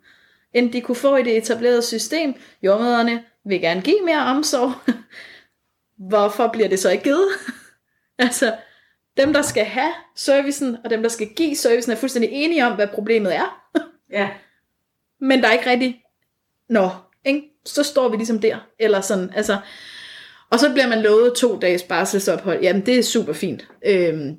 [0.56, 2.34] end de kunne få i det etablerede system.
[2.64, 4.74] Jordmøderne vil gerne give mere omsorg.
[6.10, 7.28] Hvorfor bliver det så ikke givet?
[8.20, 8.56] altså,
[9.18, 12.76] dem, der skal have servicen, og dem, der skal give servicen, er fuldstændig enige om,
[12.76, 13.62] hvad problemet er.
[14.12, 14.30] Ja.
[15.22, 16.04] Men der er ikke rigtig,
[16.70, 16.90] nå,
[17.26, 17.42] ikke?
[17.66, 18.58] så står vi ligesom der.
[18.80, 19.58] Eller sådan, altså.
[20.50, 22.62] Og så bliver man lovet to dages barselsophold.
[22.62, 23.68] Jamen, det er super fint.
[23.86, 24.38] Øhm,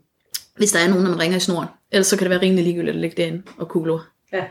[0.56, 1.68] hvis der er nogen, der man ringer i snoren.
[1.92, 3.98] Ellers så kan det være rimelig ligegyldigt at ligge derinde og kugle
[4.32, 4.44] Ja.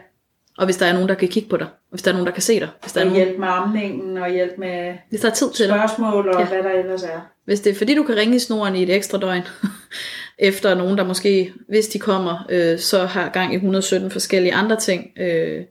[0.58, 1.68] Og hvis der er nogen, der kan kigge på dig.
[1.90, 2.70] Hvis der er nogen, der kan se dig.
[2.82, 5.52] Hvis der er, Og nogen, hjælp med amningen, og hjælp med hvis der er tid
[5.52, 6.48] til spørgsmål, og Ja.
[6.48, 7.22] hvad der ellers er.
[7.46, 9.42] Hvis det er fordi, du kan ringe i snoren i et ekstra døgn,
[10.40, 14.76] efter nogen, der måske, hvis de kommer, øh, så har gang i 117 forskellige andre
[14.76, 15.12] ting.
[15.18, 15.64] Øh.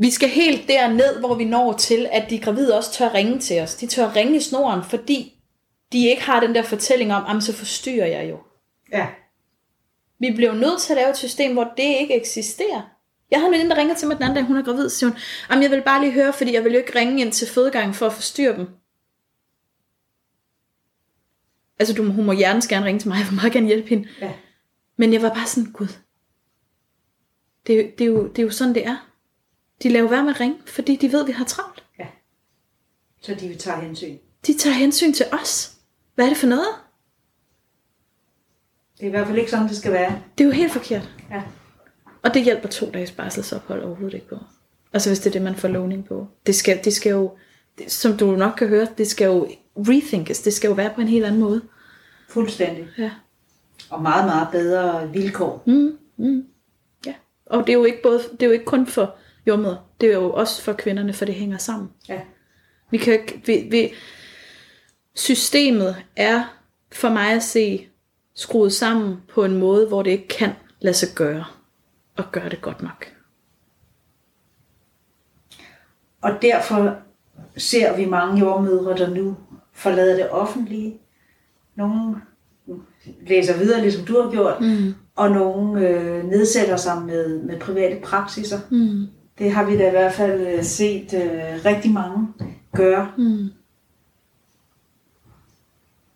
[0.00, 3.60] Vi skal helt derned, hvor vi når til, at de gravide også tør ringe til
[3.60, 3.74] os.
[3.74, 5.34] De tør ringe i snoren, fordi
[5.92, 8.38] de ikke har den der fortælling om, at så forstyrrer jeg jo.
[8.92, 9.06] Ja.
[10.22, 12.82] Vi bliver nødt til at lave et system, hvor det ikke eksisterer.
[13.30, 15.10] Jeg har en veninde, der ringer til mig den anden dag, hun er gravid, siger
[15.10, 15.18] hun,
[15.50, 17.94] "Jamen, jeg vil bare lige høre, fordi jeg vil jo ikke ringe ind til fødegangen
[17.94, 18.68] for at forstyrre dem.
[21.78, 24.08] Altså, du, hun må hjertens gerne ringe til mig, jeg vil meget gerne hjælpe hende.
[24.20, 24.32] Ja.
[24.96, 25.88] Men jeg var bare sådan, gud,
[27.66, 29.08] det, er jo- det, er jo, det er jo sådan, det er.
[29.82, 31.84] De laver være med at ringe, fordi de ved, at vi har travlt.
[31.98, 32.06] ja.
[33.20, 34.18] Så de vil tage hensyn.
[34.46, 35.72] De tager hensyn til os.
[36.14, 36.68] Hvad er det for noget?
[39.02, 40.18] Det er i hvert fald ikke sådan, det skal være.
[40.38, 41.10] Det er jo helt forkert.
[41.30, 41.42] Ja.
[42.22, 44.38] Og det hjælper to dages barselsophold overhovedet ikke på.
[44.92, 46.28] Altså hvis det er det, man får lovning på.
[46.46, 47.32] Det skal, det skal jo,
[47.78, 50.40] det, som du nok kan høre, det skal jo rethinkes.
[50.40, 51.62] Det skal jo være på en helt anden måde.
[52.28, 52.88] Fuldstændig.
[52.98, 53.10] Ja.
[53.90, 55.62] Og meget, meget bedre vilkår.
[55.66, 56.46] Mm, mm,
[57.06, 57.14] ja.
[57.46, 59.76] Og det er, jo ikke både, det er jo ikke kun for jordmøder.
[60.00, 61.90] Det er jo også for kvinderne, for det hænger sammen.
[62.08, 62.20] Ja.
[62.90, 63.92] Vi kan ikke, vi, vi,
[65.14, 66.58] systemet er
[66.92, 67.88] for mig at se
[68.34, 71.44] skruet sammen på en måde, hvor det ikke kan lade sig gøre.
[72.16, 73.06] Og gøre det godt nok.
[76.22, 76.96] Og derfor
[77.56, 79.36] ser vi mange jordmødre, der nu
[79.72, 80.98] forlader det offentlige.
[81.74, 82.16] Nogle
[83.26, 84.94] læser videre, ligesom du har gjort, Mm.
[85.16, 88.58] og nogle øh, nedsætter sig med, med private praksiser.
[88.70, 89.06] Mm.
[89.38, 92.28] Det har vi da i hvert fald øh, set øh, rigtig mange
[92.76, 93.10] gøre.
[93.18, 93.48] Mm.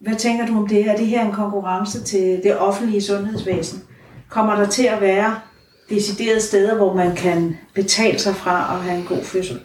[0.07, 0.89] Hvad tænker du om det?
[0.89, 3.83] Er det her en konkurrence til det offentlige sundhedsvæsen?
[4.29, 5.41] Kommer der til at være
[5.89, 9.61] deciderede steder, hvor man kan betale sig fra at have en god fødsel?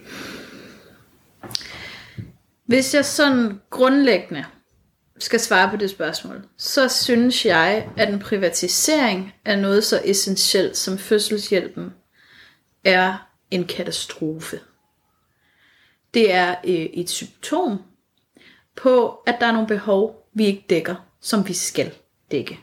[2.65, 4.45] Hvis jeg sådan grundlæggende
[5.19, 10.77] skal svare på det spørgsmål, så synes jeg, at en privatisering af noget så essentielt
[10.77, 11.93] som fødselshjælpen
[12.83, 14.59] er en katastrofe.
[16.13, 17.81] Det er øh, et symptom
[18.75, 21.91] på, at der er nogle behov, vi ikke dækker, som vi skal
[22.31, 22.59] dække.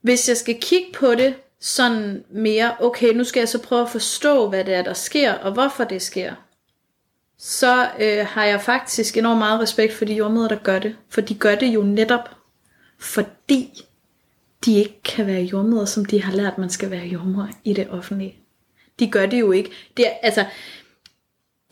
[0.00, 3.90] Hvis jeg skal kigge på det sådan mere, okay, nu skal jeg så prøve at
[3.90, 6.34] forstå, hvad det er, der sker, og hvorfor det sker,
[7.38, 10.96] så øh, har jeg faktisk enormt meget respekt for de jordmøder, der gør det.
[11.08, 12.30] For de gør det jo netop,
[12.98, 13.84] fordi
[14.64, 17.90] de ikke kan være jordmøder, som de har lært, man skal være jordmøder i det
[17.90, 18.34] offentlige.
[18.98, 19.70] De gør det jo ikke.
[19.96, 20.44] Det er, altså,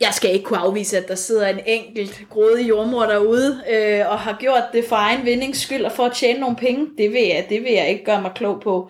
[0.05, 4.19] jeg skal ikke kunne afvise, at der sidder en enkelt grådig jordmor derude, øh, og
[4.19, 6.87] har gjort det for egen vindings skyld, og for at tjene nogle penge.
[6.97, 8.89] Det vil, jeg, det vil jeg ikke gøre mig klog på.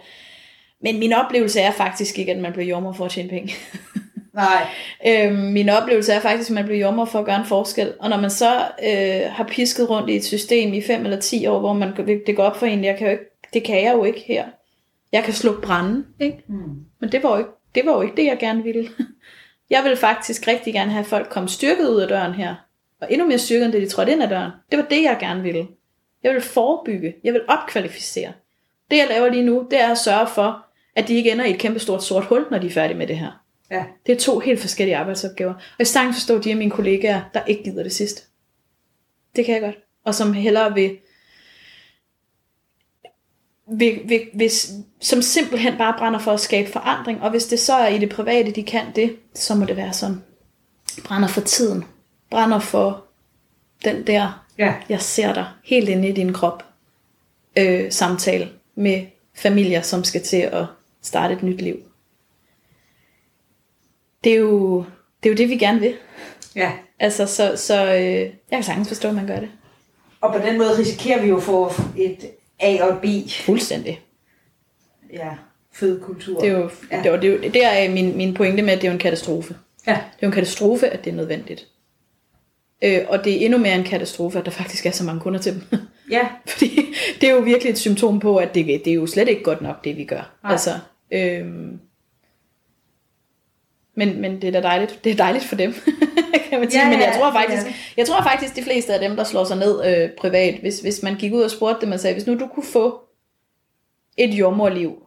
[0.81, 3.53] Men min oplevelse er faktisk ikke, at man bliver jordmor for at tjene penge.
[4.33, 4.67] Nej.
[5.07, 7.93] Øhm, min oplevelse er faktisk, at man bliver jommer for at gøre en forskel.
[7.99, 11.47] Og når man så øh, har pisket rundt i et system i 5 eller 10
[11.47, 11.93] år, hvor man,
[12.27, 14.45] det går op for en, jeg kan jo ikke, det kan jeg jo ikke her.
[15.11, 16.37] Jeg kan slukke branden, ikke?
[16.47, 16.85] Mm.
[16.99, 18.89] Men det var, jo ikke, det var jo ikke det, jeg gerne ville.
[19.73, 22.55] Jeg vil faktisk rigtig gerne have, at folk kom styrket ud af døren her.
[23.01, 24.51] Og endnu mere styrket, end det de trådte ind ad døren.
[24.71, 25.67] Det var det, jeg gerne ville.
[26.23, 27.15] Jeg vil forebygge.
[27.23, 28.33] Jeg vil opkvalificere.
[28.91, 30.65] Det, jeg laver lige nu, det er at sørge for,
[30.95, 33.07] at de ikke ender i et kæmpe stort sort hul, når de er færdige med
[33.07, 33.43] det her.
[33.71, 33.85] Ja.
[34.05, 35.53] Det er to helt forskellige arbejdsopgaver.
[35.53, 38.21] Og jeg sagtens forstå de af mine kollegaer, der ikke gider det sidste.
[39.35, 39.77] Det kan jeg godt.
[40.05, 40.97] Og som hellere vil,
[43.67, 47.21] vil, vil, hvis, som simpelthen bare brænder for at skabe forandring.
[47.21, 49.93] Og hvis det så er i det private, de kan det, så må det være
[49.93, 50.23] sådan.
[51.03, 51.83] Brænder for tiden.
[52.29, 53.03] Brænder for
[53.85, 54.73] den der, Ja.
[54.89, 56.65] jeg ser dig helt inde i din krop.
[57.57, 59.05] Øh, samtale med
[59.35, 60.65] familier, som skal til at
[61.01, 61.77] starte et nyt liv.
[64.23, 64.85] Det er jo
[65.23, 65.95] det, er jo det vi gerne vil.
[66.55, 66.71] ja.
[66.99, 69.49] Altså, så, så øh, jeg kan sagtens forstå, at man gør det.
[70.21, 72.31] Og på den måde risikerer vi jo at få et
[72.63, 73.05] A og B.
[73.45, 74.01] Fuldstændig.
[75.13, 75.29] Ja.
[75.73, 76.39] Fødekultur.
[76.39, 77.01] Det er jo, Ja.
[77.03, 78.93] det, var, det, er jo, det er min, min pointe med, at det er jo
[78.93, 79.55] en katastrofe.
[79.87, 79.91] Ja.
[79.91, 81.67] Det er jo en katastrofe, at det er nødvendigt.
[82.83, 85.39] Øh, og det er endnu mere en katastrofe, at der faktisk er så mange kunder
[85.39, 85.61] til dem.
[86.11, 86.27] Ja.
[86.47, 89.43] Fordi det er jo virkelig et symptom på, at det, det er jo slet ikke
[89.43, 90.31] godt nok, det vi gør.
[90.43, 90.51] Nej.
[90.51, 90.71] Altså,
[91.11, 91.79] øhm,
[93.95, 94.99] men, men det er da dejligt.
[95.03, 95.73] Det er dejligt for dem,
[96.53, 96.83] kan man sige.
[96.83, 97.93] Ja, men jeg ja, tror faktisk, det.
[97.97, 101.03] jeg tror faktisk, de fleste af dem, der slår sig ned øh, privat, hvis, hvis
[101.03, 103.01] man gik ud og spurgte dem og sagde, hvis nu du kunne få
[104.17, 105.03] et jordmorliv,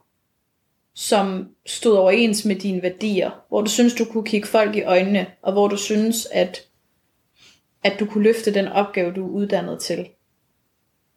[0.95, 5.27] som stod overens med dine værdier, hvor du synes, du kunne kigge folk i øjnene,
[5.43, 6.63] og hvor du synes, at,
[7.85, 10.09] at du kunne løfte den opgave, du er uddannet til.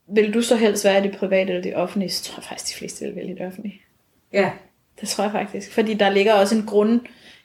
[0.08, 2.10] Vil du så helst være i det private eller det offentlige?
[2.10, 3.82] Så tror jeg faktisk, de fleste vil vælge det offentlige.
[4.34, 4.52] Ja.
[5.02, 5.72] Det tror jeg faktisk.
[5.72, 7.02] Fordi der ligger også en grund,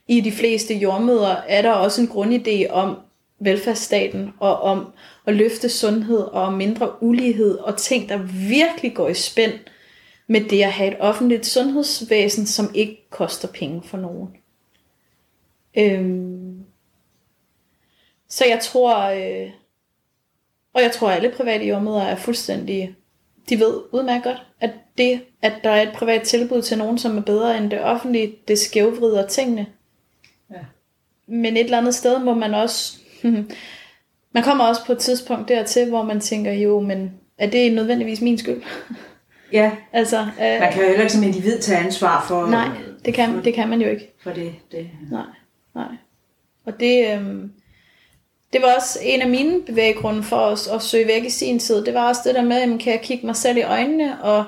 [0.08, 2.98] i de fleste jordmøder er der også en grundidé om
[3.38, 4.92] velfærdsstaten, og om
[5.26, 8.16] at løfte sundhed og mindre ulighed, og ting, der
[8.48, 9.52] virkelig går i spænd
[10.26, 14.28] med det at have et offentligt sundhedsvæsen, som ikke koster penge for nogen.
[15.78, 16.64] Øhm,
[18.28, 19.50] så jeg tror, øh,
[20.72, 22.96] og jeg tror, at alle private jordmøder er fuldstændig,
[23.48, 27.18] de ved udmærket godt, at det, at der er et privat tilbud til nogen, som
[27.18, 29.66] er bedre end det offentlige, det skævvrider tingene.
[31.26, 32.98] Men et eller andet sted må man også,
[34.34, 38.20] man kommer også på et tidspunkt dertil, hvor man tænker, jo, men er det nødvendigvis
[38.20, 38.62] min skyld?
[39.52, 39.70] Ja.
[39.92, 42.68] altså, øh, Man kan jo heller ikke som individ tage ansvar for, nej,
[43.04, 44.12] det kan, det kan man jo ikke.
[44.22, 44.54] for det.
[44.72, 44.90] det.
[45.10, 45.26] Nej,
[45.74, 45.88] nej.
[46.66, 47.52] Og det, øhm,
[48.52, 51.84] det var også en af mine bevæggrunde for os at søge væk i sin tid.
[51.84, 54.44] Det var også det der med, jamen, kan jeg kigge mig selv i øjnene, og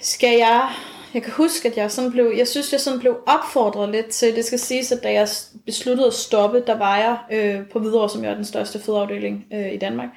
[0.00, 0.68] skal jeg...
[1.14, 4.36] Jeg kan huske, at jeg sådan blev, jeg synes, jeg sådan blev opfordret lidt til,
[4.36, 5.28] det skal siges, at da jeg
[5.66, 9.46] besluttede at stoppe, der var jeg øh, på Hvidovre, som jo er den største fødeafdeling
[9.52, 10.08] øh, i Danmark.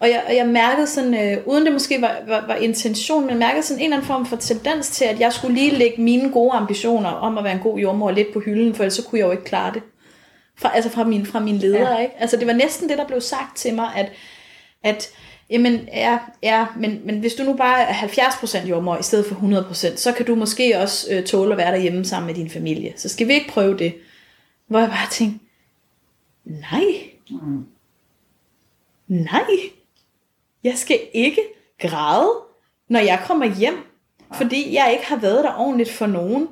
[0.00, 3.38] Og jeg, og jeg mærkede sådan, øh, uden det måske var, var, var intention, men
[3.38, 6.32] mærkede sådan en eller anden form for tendens til, at jeg skulle lige lægge mine
[6.32, 9.18] gode ambitioner om at være en god jordmor lidt på hylden, for ellers så kunne
[9.18, 9.82] jeg jo ikke klare det.
[10.58, 11.98] Fra, altså fra min, fra min leder, ja.
[11.98, 12.14] ikke?
[12.18, 14.12] Altså det var næsten det, der blev sagt til mig, at,
[14.84, 15.10] at
[15.52, 19.34] jamen, ja, ja men, men hvis du nu bare er 70% jordmor i stedet for
[19.34, 22.92] 100%, så kan du måske også øh, tåle at være derhjemme sammen med din familie.
[22.96, 23.94] Så skal vi ikke prøve det?
[24.66, 25.38] Hvor jeg bare tænkte,
[26.44, 26.84] nej,
[27.30, 27.66] Mm.
[29.08, 29.46] nej,
[30.64, 31.42] jeg skal ikke
[31.80, 32.30] græde,
[32.88, 33.74] når jeg kommer hjem,
[34.34, 36.48] fordi jeg ikke har været der ordentligt for nogen.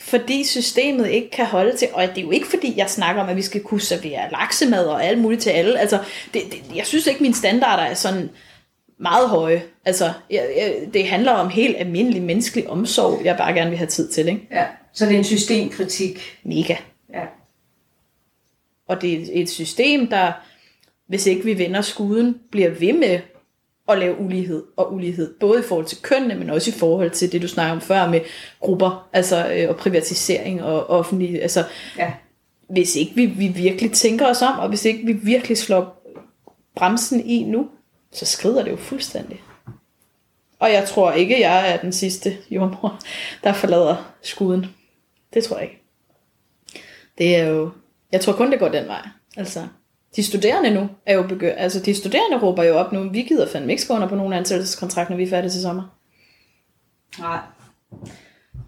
[0.00, 3.28] Fordi systemet ikke kan holde til, og det er jo ikke fordi, jeg snakker om,
[3.28, 5.78] at vi skal kunne servere laksemad og alt muligt til alle.
[5.78, 5.98] Altså,
[6.34, 8.30] det, det, jeg synes ikke, mine standarder er sådan
[8.98, 9.62] meget høje.
[9.84, 13.88] Altså, jeg, jeg, det handler om helt almindelig menneskelig omsorg, jeg bare gerne vil have
[13.88, 14.48] tid til, ikke?
[14.50, 14.66] Ja.
[14.92, 16.38] Så det er en systemkritik.
[16.42, 16.76] Mega.
[17.14, 17.22] Ja.
[18.88, 20.32] Og det er et system, der,
[21.06, 23.20] hvis ikke vi vender skuden, bliver ved med
[23.88, 25.34] at lave ulighed og ulighed.
[25.40, 28.08] Både i forhold til kønnene, men også i forhold til det, du snakker om før
[28.08, 28.20] med
[28.60, 31.42] grupper, altså øh, og privatisering og offentlig.
[31.42, 31.64] Altså,
[31.98, 32.12] Ja.
[32.70, 36.12] hvis ikke vi, vi virkelig tænker os om, og hvis ikke vi virkelig slår
[36.76, 37.68] bremsen i nu,
[38.12, 39.42] så skrider det jo fuldstændig.
[40.58, 43.00] Og jeg tror ikke, jeg er den sidste jordmor,
[43.44, 44.66] der forlader skuden.
[45.34, 45.82] Det tror jeg ikke.
[47.18, 47.70] Det er jo...
[48.12, 49.08] Jeg tror kun, det går den vej.
[49.36, 49.66] Altså,
[50.16, 51.54] de studerende nu er jo begyndt...
[51.56, 55.10] Altså, de studerende råber jo op nu, vi gider fandme ikke under på nogen ansættelseskontrakt,
[55.10, 55.82] når vi er færdige til sommer.
[57.18, 57.38] Nej.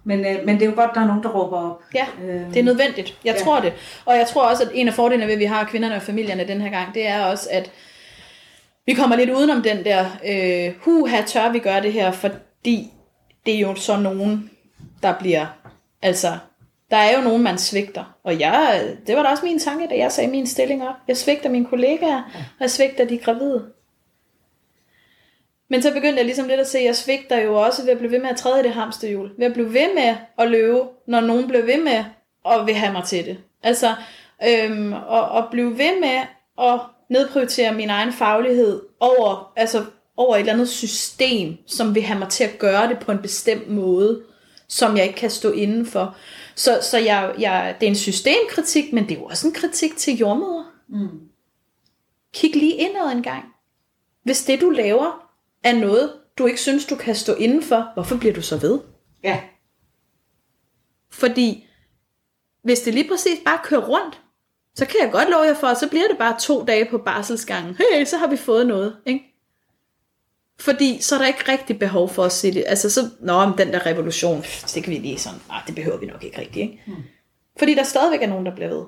[0.04, 1.82] Men, øh, men det er jo godt, der er nogen, der råber op.
[1.94, 3.18] Ja, Øhm, det er nødvendigt.
[3.24, 3.44] Jeg ja.
[3.44, 3.72] tror det.
[4.04, 6.48] Og jeg tror også, at en af fordelene ved, at vi har kvinderne og familierne
[6.48, 7.70] den her gang, det er også, at
[8.86, 12.92] vi kommer lidt udenom den der, øh, huha, tør vi gøre det her, fordi
[13.46, 14.50] det er jo så nogen,
[15.02, 15.46] der bliver,
[16.02, 16.38] altså,
[16.90, 18.16] der er jo nogen, man svigter.
[18.24, 20.94] Og jeg, det var da også min tanke, da jeg sagde min stilling op.
[21.08, 23.66] Jeg svigter mine kollegaer, og jeg svigter de gravide.
[25.68, 27.98] Men så begyndte jeg ligesom lidt at se, at jeg svigter jo også ved at
[27.98, 29.30] blive ved med at træde i det hamsterhjul.
[29.38, 32.04] Ved at blive ved med at løbe, når nogen blev ved med
[32.46, 33.38] at vil have mig til det.
[33.62, 33.94] Altså,
[34.48, 36.20] øhm, og, og blive ved med
[36.58, 39.84] at nedprioritere min egen faglighed over, altså,
[40.16, 43.22] over et eller andet system, som vil have mig til at gøre det på en
[43.22, 44.22] bestemt måde,
[44.68, 46.16] som jeg ikke kan stå inden for.
[46.54, 49.96] Så, så jeg, jeg, det er en systemkritik, men det er jo også en kritik
[49.96, 50.72] til jordmøder.
[50.88, 51.20] Mm.
[52.34, 53.44] Kig lige indad en gang.
[54.22, 55.30] Hvis det, du laver,
[55.64, 58.80] er noget, du ikke synes, du kan stå inden for, hvorfor bliver du så ved?
[59.22, 59.40] Ja.
[61.10, 61.66] Fordi
[62.62, 64.20] hvis det lige præcis bare kører rundt,
[64.74, 66.98] så kan jeg godt love jer for, at så bliver det bare to dage på
[66.98, 67.76] barselsgangen.
[67.76, 69.29] Hey, så har vi fået noget, ikke?
[70.60, 72.64] Fordi så er der ikke rigtig behov for at se det.
[72.66, 74.44] Altså så, nå, om den der revolution,
[74.74, 76.82] det kan vi lige sådan, nej, det behøver vi nok ikke rigtigt, ikke?
[76.86, 76.96] Hmm.
[77.58, 78.84] Fordi der stadigvæk er nogen, der bliver ved.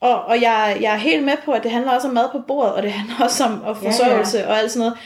[0.00, 2.38] Og, og jeg, jeg er helt med på, at det handler også om mad på
[2.48, 4.50] bordet, og det handler også om at forsørgelse ja, ja.
[4.50, 4.98] og alt sådan noget.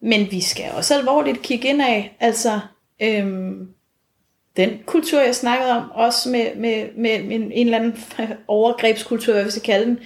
[0.00, 2.60] Men vi skal også alvorligt kigge ind af, altså,
[3.02, 3.68] øhm,
[4.56, 8.04] den kultur, jeg snakkede om, også med, med, med, med en, en eller anden
[8.48, 9.98] overgrebskultur, hvad vi skal kalde den,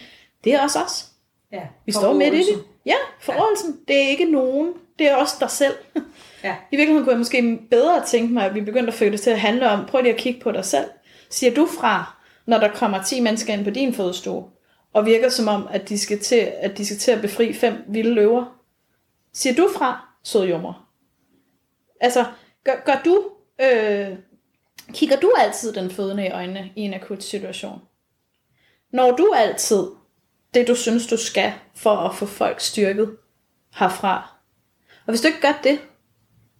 [0.44, 1.07] det er også os.
[1.53, 2.64] Ja, vi står midt i det.
[2.86, 3.70] Ja, forrådelsen.
[3.70, 3.92] Ja.
[3.92, 5.74] Det er ikke nogen, det er også dig selv.
[6.45, 6.57] Ja.
[6.72, 9.30] I virkeligheden kunne jeg måske bedre tænke mig, at vi begyndte at føle det til
[9.30, 10.90] at handle om, prøv lige at kigge på dig selv.
[11.30, 12.16] Siger du fra,
[12.47, 14.45] når der kommer 10 mennesker ind på din fødestue,
[14.93, 17.74] og virker som om, at de skal til at, de skal til at befri fem
[17.88, 18.45] vilde løver?
[19.32, 20.88] Siger du fra, sød jommer?
[22.01, 22.24] Altså,
[22.64, 23.24] gør, gør du
[23.61, 24.18] øh,
[24.93, 27.80] Kigger du altid den fødende i øjnene i en akut situation?
[28.93, 29.86] Når du altid
[30.55, 33.16] det, du synes, du skal for at få folk styrket
[33.74, 34.34] herfra?
[35.07, 35.80] Og hvis du ikke gør det,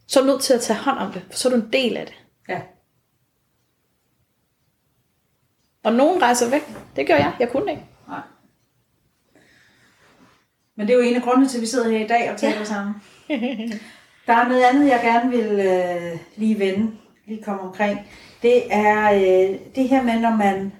[0.07, 1.72] så er du nødt til at tage hånd om det, for så er du en
[1.72, 2.14] del af det.
[2.49, 2.61] Ja.
[5.84, 6.62] Og nogen rejser væk.
[6.97, 7.36] Det gør jeg.
[7.40, 7.84] Jeg kunne ikke.
[8.09, 8.20] Nej.
[10.76, 12.38] Men det er jo en af grundene til, at vi sidder her i dag og
[12.38, 12.64] taler ja.
[12.64, 12.95] sammen.
[14.26, 18.01] Der er noget andet, jeg gerne vil øh, lige vende lige komme omkring,
[18.43, 20.72] det er øh, det her med, når man,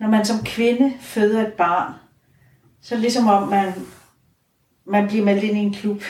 [0.00, 1.92] når man som kvinde føder et barn,
[2.82, 3.72] så ligesom om man,
[4.86, 6.02] man bliver meldt ind i en klub.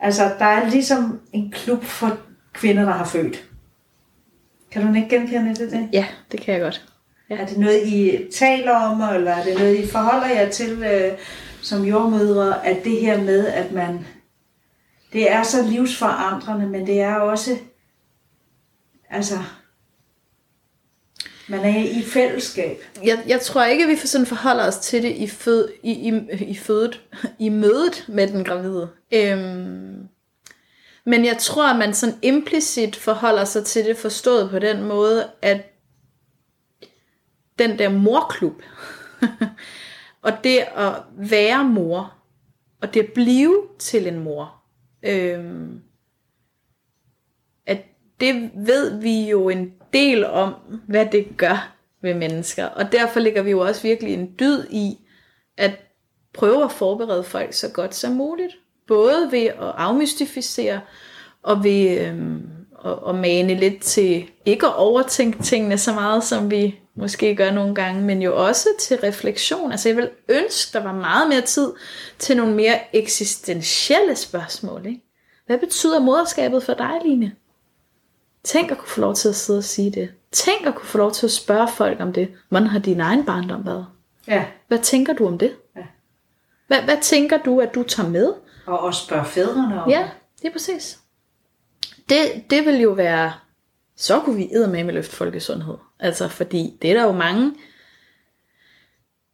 [0.00, 2.18] Altså, der er ligesom en klub for
[2.52, 3.44] kvinder, der har født.
[4.70, 5.72] Kan du ikke genkende det?
[5.72, 5.88] det?
[5.92, 6.86] Ja, det kan jeg godt.
[7.30, 7.36] Ja.
[7.36, 11.18] Er det noget, I taler om, eller er det noget, I forholder jer til øh,
[11.62, 14.06] som jordmødre, at det her med, at man
[15.12, 17.50] det er så livsforandrende, men det er også,
[19.10, 19.34] altså,
[21.48, 22.78] man er i et fællesskab.
[23.04, 26.12] Jeg, jeg tror ikke, at vi sådan forholder os til det i, fød, i, i,
[26.44, 27.02] i, fødet,
[27.38, 28.88] i mødet med den gravide.
[29.12, 30.08] Øhm,
[31.06, 35.30] men jeg tror, at man sådan implicit forholder sig til det forstået på den måde,
[35.42, 35.72] at
[37.58, 38.62] den der morklub,
[40.22, 42.14] og det at være mor,
[42.80, 44.56] og det at blive til en mor,
[45.06, 45.82] Øhm,
[47.66, 47.84] at
[48.20, 50.54] det ved vi jo en del om,
[50.88, 51.72] hvad det gør
[52.02, 52.64] ved mennesker.
[52.64, 54.98] Og derfor ligger vi jo også virkelig en dyd i,
[55.56, 55.70] at
[56.34, 58.52] prøve at forberede folk så godt som muligt.
[58.88, 60.80] Både ved at afmystificere,
[61.42, 62.42] og ved øhm,
[62.84, 67.50] at, at mane lidt til ikke at overtænke tingene så meget, som vi måske gør
[67.50, 69.72] nogle gange, men jo også til refleksion.
[69.72, 71.72] Altså jeg vil ønske, der var meget mere tid
[72.18, 74.86] til nogle mere eksistentielle spørgsmål.
[74.86, 75.00] Ikke?
[75.46, 77.32] Hvad betyder moderskabet for dig, Line?
[78.46, 80.12] Tænk at kunne få lov til at sidde og sige det.
[80.32, 82.28] Tænk at kunne få lov til at spørge folk om det.
[82.48, 83.86] Hvordan har din egen barndom været?
[84.28, 84.44] Ja.
[84.68, 85.56] Hvad tænker du om det?
[85.76, 85.82] Ja.
[86.66, 88.34] Hvad, hvad tænker du, at du tager med?
[88.66, 90.08] Og også spørge fædrene om Ja,
[90.42, 90.98] det er præcis.
[92.08, 92.18] Det,
[92.50, 93.32] det vil jo være,
[93.96, 95.74] så kunne vi med med løfte folkesundhed.
[96.00, 97.52] Altså, fordi det er der jo mange,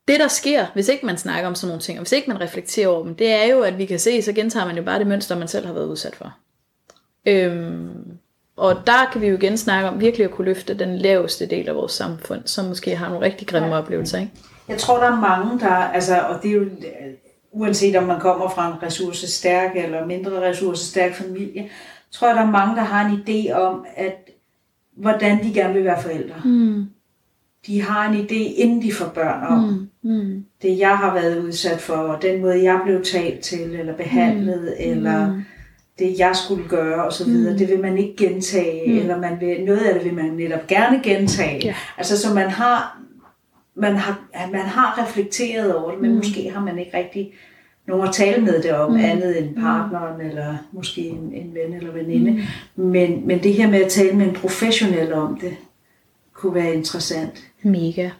[0.09, 2.41] det der sker, hvis ikke man snakker om sådan nogle ting, og hvis ikke man
[2.41, 4.99] reflekterer over dem, det er jo, at vi kan se, så gentager man jo bare
[4.99, 6.35] det mønster, man selv har været udsat for.
[7.27, 8.12] Øhm,
[8.63, 11.69] og der kan vi jo igen snakke om virkelig at kunne løfte den laveste del
[11.69, 13.79] af vores samfund, som måske har nogle rigtig grimme ja.
[13.79, 14.19] oplevelser.
[14.19, 14.33] Ikke?
[14.69, 16.69] Jeg tror, der er mange, der, altså, og det er jo
[17.53, 21.69] uanset om man kommer fra en ressourcestærk eller mindre ressourcestærk familie,
[22.11, 24.31] tror jeg, der er mange, der har en idé om, at
[24.97, 26.35] hvordan de gerne vil være forældre.
[26.45, 26.87] Mm.
[27.67, 30.11] De har en idé, inden de får børn om mm.
[30.11, 30.45] Mm.
[30.63, 34.63] det, jeg har været udsat for, og den måde, jeg blev talt til, eller behandlet,
[34.79, 34.91] mm.
[34.91, 35.43] eller mm.
[35.99, 37.29] Det, jeg skulle gøre, osv.
[37.29, 37.59] Mm.
[37.59, 38.99] Det vil man ikke gentage, mm.
[38.99, 41.67] eller man vil, noget af det vil man netop gerne gentage.
[41.67, 41.99] Yeah.
[41.99, 42.99] Altså, så man har,
[43.75, 44.21] man har,
[44.53, 46.17] man har reflekteret over det, men mm.
[46.17, 47.33] måske har man ikke rigtig
[47.87, 48.97] nogen at tale med det om, mm.
[48.97, 50.29] andet end partneren, mm.
[50.29, 52.31] eller måske en, en ven eller veninde.
[52.77, 52.85] Mm.
[52.85, 55.57] Men, men det her med at tale med en professionel om det,
[56.33, 57.45] kunne være interessant.
[57.63, 58.11] Mega.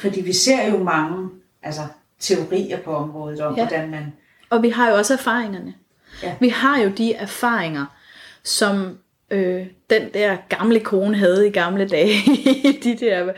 [0.00, 1.28] Fordi vi ser jo mange
[1.62, 1.80] altså,
[2.20, 3.66] teorier på området om, ja.
[3.66, 4.12] hvordan man...
[4.50, 5.74] Og vi har jo også erfaringerne.
[6.22, 6.34] Ja.
[6.40, 7.86] Vi har jo de erfaringer,
[8.42, 8.98] som
[9.30, 12.14] øh, den der gamle kone havde i gamle dage
[12.64, 13.32] i de der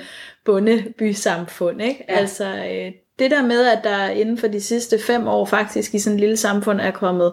[0.44, 1.82] bundebysamfund.
[1.82, 2.04] Ikke?
[2.08, 2.14] Ja.
[2.14, 5.98] Altså øh, det der med, at der inden for de sidste fem år faktisk i
[5.98, 7.32] sådan et lille samfund er kommet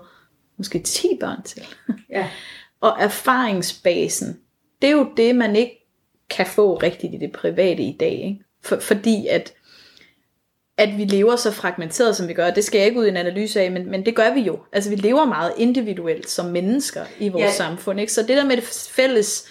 [0.58, 1.64] måske 10 børn til.
[2.10, 2.28] Ja.
[2.82, 4.40] og erfaringsbasen,
[4.82, 5.88] det er jo det, man ikke
[6.30, 8.12] kan få rigtigt i det private i dag.
[8.12, 8.44] Ikke?
[8.64, 9.54] For, fordi at
[10.78, 12.50] at vi lever så fragmenteret, som vi gør.
[12.50, 14.60] Det skal jeg ikke ud i en analyse af, men, men det gør vi jo.
[14.74, 17.52] Altså vi lever meget individuelt som mennesker i vores ja.
[17.52, 18.00] samfund.
[18.00, 18.14] Ikke?
[18.14, 19.48] Så det der med det fælles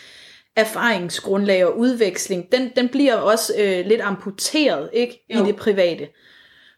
[0.56, 6.08] erfaringsgrundlag og udveksling, den, den bliver også øh, lidt amputeret ikke i det private.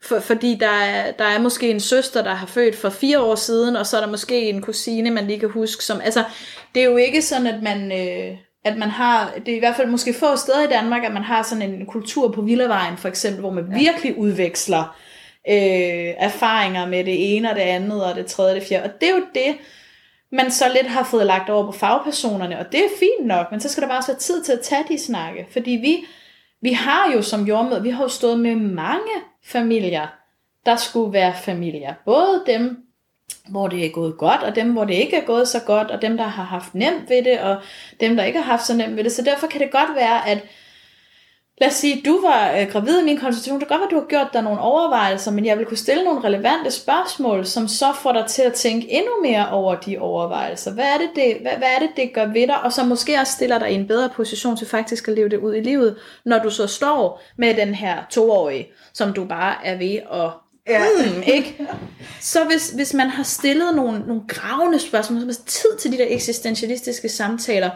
[0.02, 3.34] For, fordi der er, der er måske en søster, der har født for fire år
[3.34, 5.84] siden, og så er der måske en kusine, man lige kan huske.
[5.84, 6.24] Som, altså,
[6.74, 7.92] det er jo ikke sådan, at man...
[7.92, 11.12] Øh, at man har, det er i hvert fald måske få steder i Danmark, at
[11.12, 13.78] man har sådan en kultur på Villavejen for eksempel, hvor man ja.
[13.78, 14.96] virkelig udveksler
[15.48, 18.84] øh, erfaringer med det ene og det andet og det tredje og det fjerde.
[18.84, 19.56] Og det er jo det,
[20.32, 23.60] man så lidt har fået lagt over på fagpersonerne, og det er fint nok, men
[23.60, 26.04] så skal der bare være tid til at tage de snakke, fordi vi,
[26.60, 29.12] vi har jo som jordmød, vi har jo stået med mange
[29.44, 30.06] familier,
[30.66, 31.94] der skulle være familier.
[32.04, 32.78] Både dem,
[33.48, 36.02] hvor det er gået godt, og dem, hvor det ikke er gået så godt, og
[36.02, 37.56] dem, der har haft nemt ved det, og
[38.00, 39.12] dem, der ikke har haft så nemt ved det.
[39.12, 40.38] Så derfor kan det godt være, at
[41.58, 43.90] lad os sige, du var øh, gravid i min konsultation, det kan godt være, at
[43.90, 47.68] du har gjort dig nogle overvejelser, men jeg vil kunne stille nogle relevante spørgsmål, som
[47.68, 50.72] så får dig til at tænke endnu mere over de overvejelser.
[50.72, 52.62] Hvad er det, det, hvad, hvad er det, det gør ved dig?
[52.62, 55.38] Og så måske også stiller dig i en bedre position til faktisk at leve det
[55.38, 59.78] ud i livet, når du så står med den her toårige, som du bare er
[59.78, 60.30] ved at
[60.68, 60.84] Ja.
[60.96, 61.66] Mm, ikke?
[62.20, 65.98] Så hvis, hvis man har stillet nogle, nogle gravende spørgsmål, så har tid til de
[65.98, 67.70] der eksistentialistiske samtaler,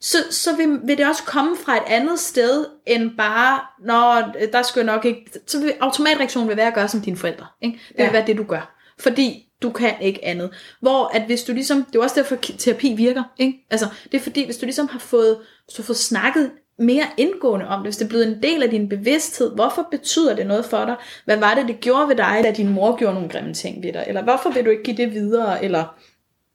[0.00, 4.62] så, så vil, vil det også komme fra et andet sted, end bare, når der
[4.62, 7.46] skal nok ikke, så vil automatreaktionen vil være at gøre som dine forældre.
[7.62, 7.78] Ikke?
[7.88, 8.12] Det vil ja.
[8.12, 8.76] være det, du gør.
[8.98, 10.50] Fordi du kan ikke andet.
[10.80, 13.66] Hvor at hvis du ligesom, det er også derfor terapi virker, ikke?
[13.70, 16.50] Altså, det er fordi, hvis du ligesom har fået, hvis du har fået snakket
[16.80, 19.54] mere indgående om det, hvis det er blevet en del af din bevidsthed.
[19.54, 20.96] Hvorfor betyder det noget for dig?
[21.24, 23.92] Hvad var det, det gjorde ved dig, da din mor gjorde nogle grimme ting ved
[23.92, 24.04] dig?
[24.06, 25.64] Eller hvorfor vil du ikke give det videre?
[25.64, 25.94] Eller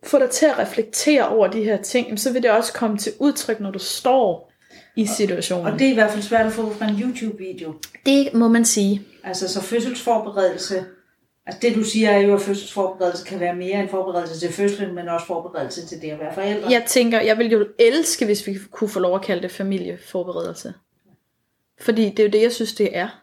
[0.03, 3.11] få dig til at reflektere over de her ting, så vil det også komme til
[3.19, 4.51] udtryk, når du står
[4.95, 5.73] i situationen.
[5.73, 7.73] Og det er i hvert fald svært at få fra en YouTube-video.
[8.05, 9.01] Det må man sige.
[9.23, 10.85] Altså så fødselsforberedelse
[11.47, 14.95] Altså det du siger er jo, at fødselsforberedelse kan være mere end forberedelse til fødslen,
[14.95, 16.69] men også forberedelse til det at være forældre.
[16.69, 20.73] Jeg tænker, jeg ville jo elske, hvis vi kunne få lov at kalde det familieforberedelse.
[21.79, 23.21] Fordi det er jo det, jeg synes, det er.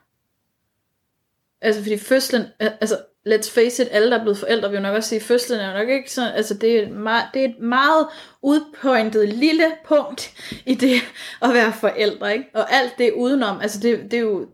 [1.60, 2.96] Altså fordi fødslen, altså
[3.28, 5.78] let's face it, alle der er blevet forældre vil jo nok også sige, fødslen er
[5.78, 8.06] nok ikke sådan, altså det er, et meget, det er et meget
[8.42, 10.32] udpointet lille punkt
[10.66, 10.94] i det
[11.42, 12.48] at være forældre, ikke?
[12.54, 14.46] Og alt det udenom, altså det, det er jo,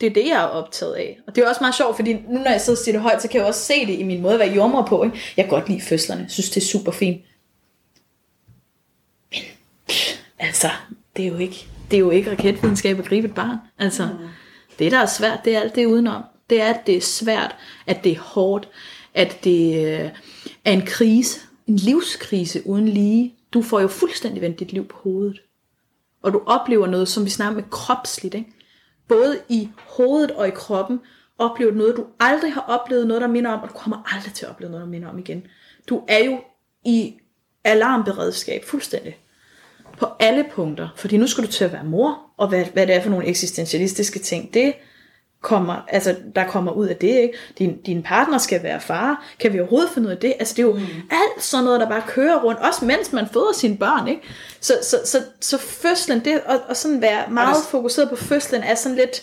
[0.00, 1.18] det er det, jeg er optaget af.
[1.26, 3.22] Og det er også meget sjovt, fordi nu når jeg sidder og siger det højt,
[3.22, 5.04] så kan jeg også se det i min måde at være jordmor på.
[5.04, 5.18] Ikke?
[5.36, 6.26] Jeg kan godt lide fødslerne.
[6.28, 7.20] Synes, det er super fint.
[9.32, 9.42] Men
[10.38, 10.70] altså,
[11.16, 13.56] det er jo ikke, det er jo ikke raketvidenskab at gribe et barn.
[13.78, 14.26] Altså, mm.
[14.78, 16.22] det der er svært, det er alt det udenom.
[16.50, 18.68] Det er, at det er svært, at det er hårdt,
[19.14, 20.10] at det øh,
[20.64, 23.34] er en krise, en livskrise uden lige.
[23.52, 25.42] Du får jo fuldstændig vendt dit liv på hovedet.
[26.22, 28.52] Og du oplever noget, som vi snakker med kropsligt, ikke?
[29.08, 31.00] Både i hovedet og i kroppen,
[31.38, 34.44] oplevet noget, du aldrig har oplevet noget, der minder om, og du kommer aldrig til
[34.44, 35.46] at opleve noget, der minder om igen.
[35.88, 36.40] Du er jo
[36.84, 37.14] i
[37.64, 39.18] alarmberedskab fuldstændig.
[39.98, 40.88] På alle punkter.
[40.96, 43.26] Fordi nu skal du til at være mor, og hvad, hvad det er for nogle
[43.26, 44.54] eksistentialistiske ting.
[44.54, 44.74] Det
[45.46, 47.08] kommer, altså, der kommer ud af det.
[47.08, 47.34] Ikke?
[47.58, 49.24] Din, din partner skal være far.
[49.40, 50.34] Kan vi overhovedet finde ud af det?
[50.38, 50.86] Altså, det er jo mm.
[51.10, 52.60] alt sådan noget, der bare kører rundt.
[52.60, 54.08] Også mens man føder sine børn.
[54.08, 54.22] Ikke?
[54.60, 57.64] Så, så, så, så fødslen, det, og, og sådan være meget det...
[57.70, 59.22] fokuseret på fødslen, er sådan lidt...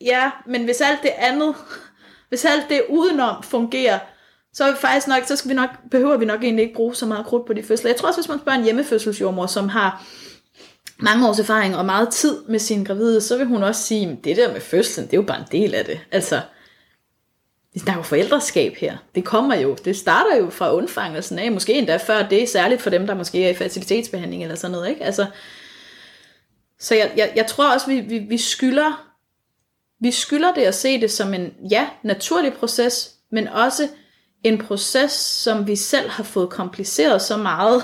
[0.00, 1.54] Ja, men hvis alt det andet,
[2.28, 3.98] hvis alt det udenom fungerer,
[4.52, 6.94] så er vi faktisk nok, så skal vi nok, behøver vi nok egentlig ikke bruge
[6.94, 7.90] så meget krudt på de fødsler.
[7.90, 10.04] Jeg tror også, hvis man spørger en hjemmefødselsjordmor, som har
[11.00, 14.24] mange års erfaring og meget tid med sin gravide, så vil hun også sige, at
[14.24, 16.00] det der med fødslen, det er jo bare en del af det.
[16.12, 16.40] Altså,
[17.86, 18.96] der er jo forældreskab her.
[19.14, 22.90] Det kommer jo, det starter jo fra undfangelsen af, måske endda før det, særligt for
[22.90, 25.04] dem, der måske er i facilitetsbehandling eller sådan noget, ikke?
[25.04, 25.26] Altså,
[26.78, 29.08] så jeg, jeg, jeg tror også, vi, vi, vi skylder
[30.00, 33.88] vi skylder det at se det som en, ja, naturlig proces, men også
[34.44, 37.82] en proces, som vi selv har fået kompliceret så meget,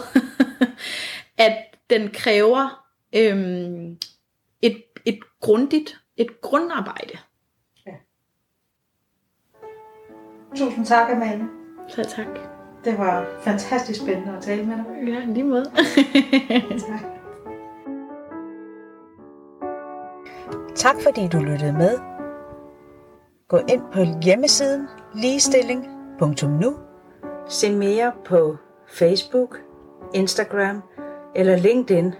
[1.38, 1.56] at
[1.90, 2.83] den kræver
[3.16, 3.98] øhm,
[4.62, 7.18] et, et grundigt, et grundarbejde.
[7.86, 7.92] Ja.
[10.56, 11.48] Tusind tak, Amalie.
[11.88, 12.26] Så tak.
[12.84, 14.84] Det var fantastisk spændende at tale med dig.
[15.08, 15.64] Ja, lige måde.
[16.88, 17.14] tak.
[20.74, 21.98] Tak fordi du lyttede med.
[23.48, 26.76] Gå ind på hjemmesiden ligestilling.nu.
[27.48, 29.58] Se mere på Facebook,
[30.14, 30.82] Instagram
[31.34, 32.14] eller LinkedIn.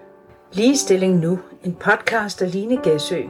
[0.56, 3.22] Ligestilling Nu, en podcast af Line Gæsø.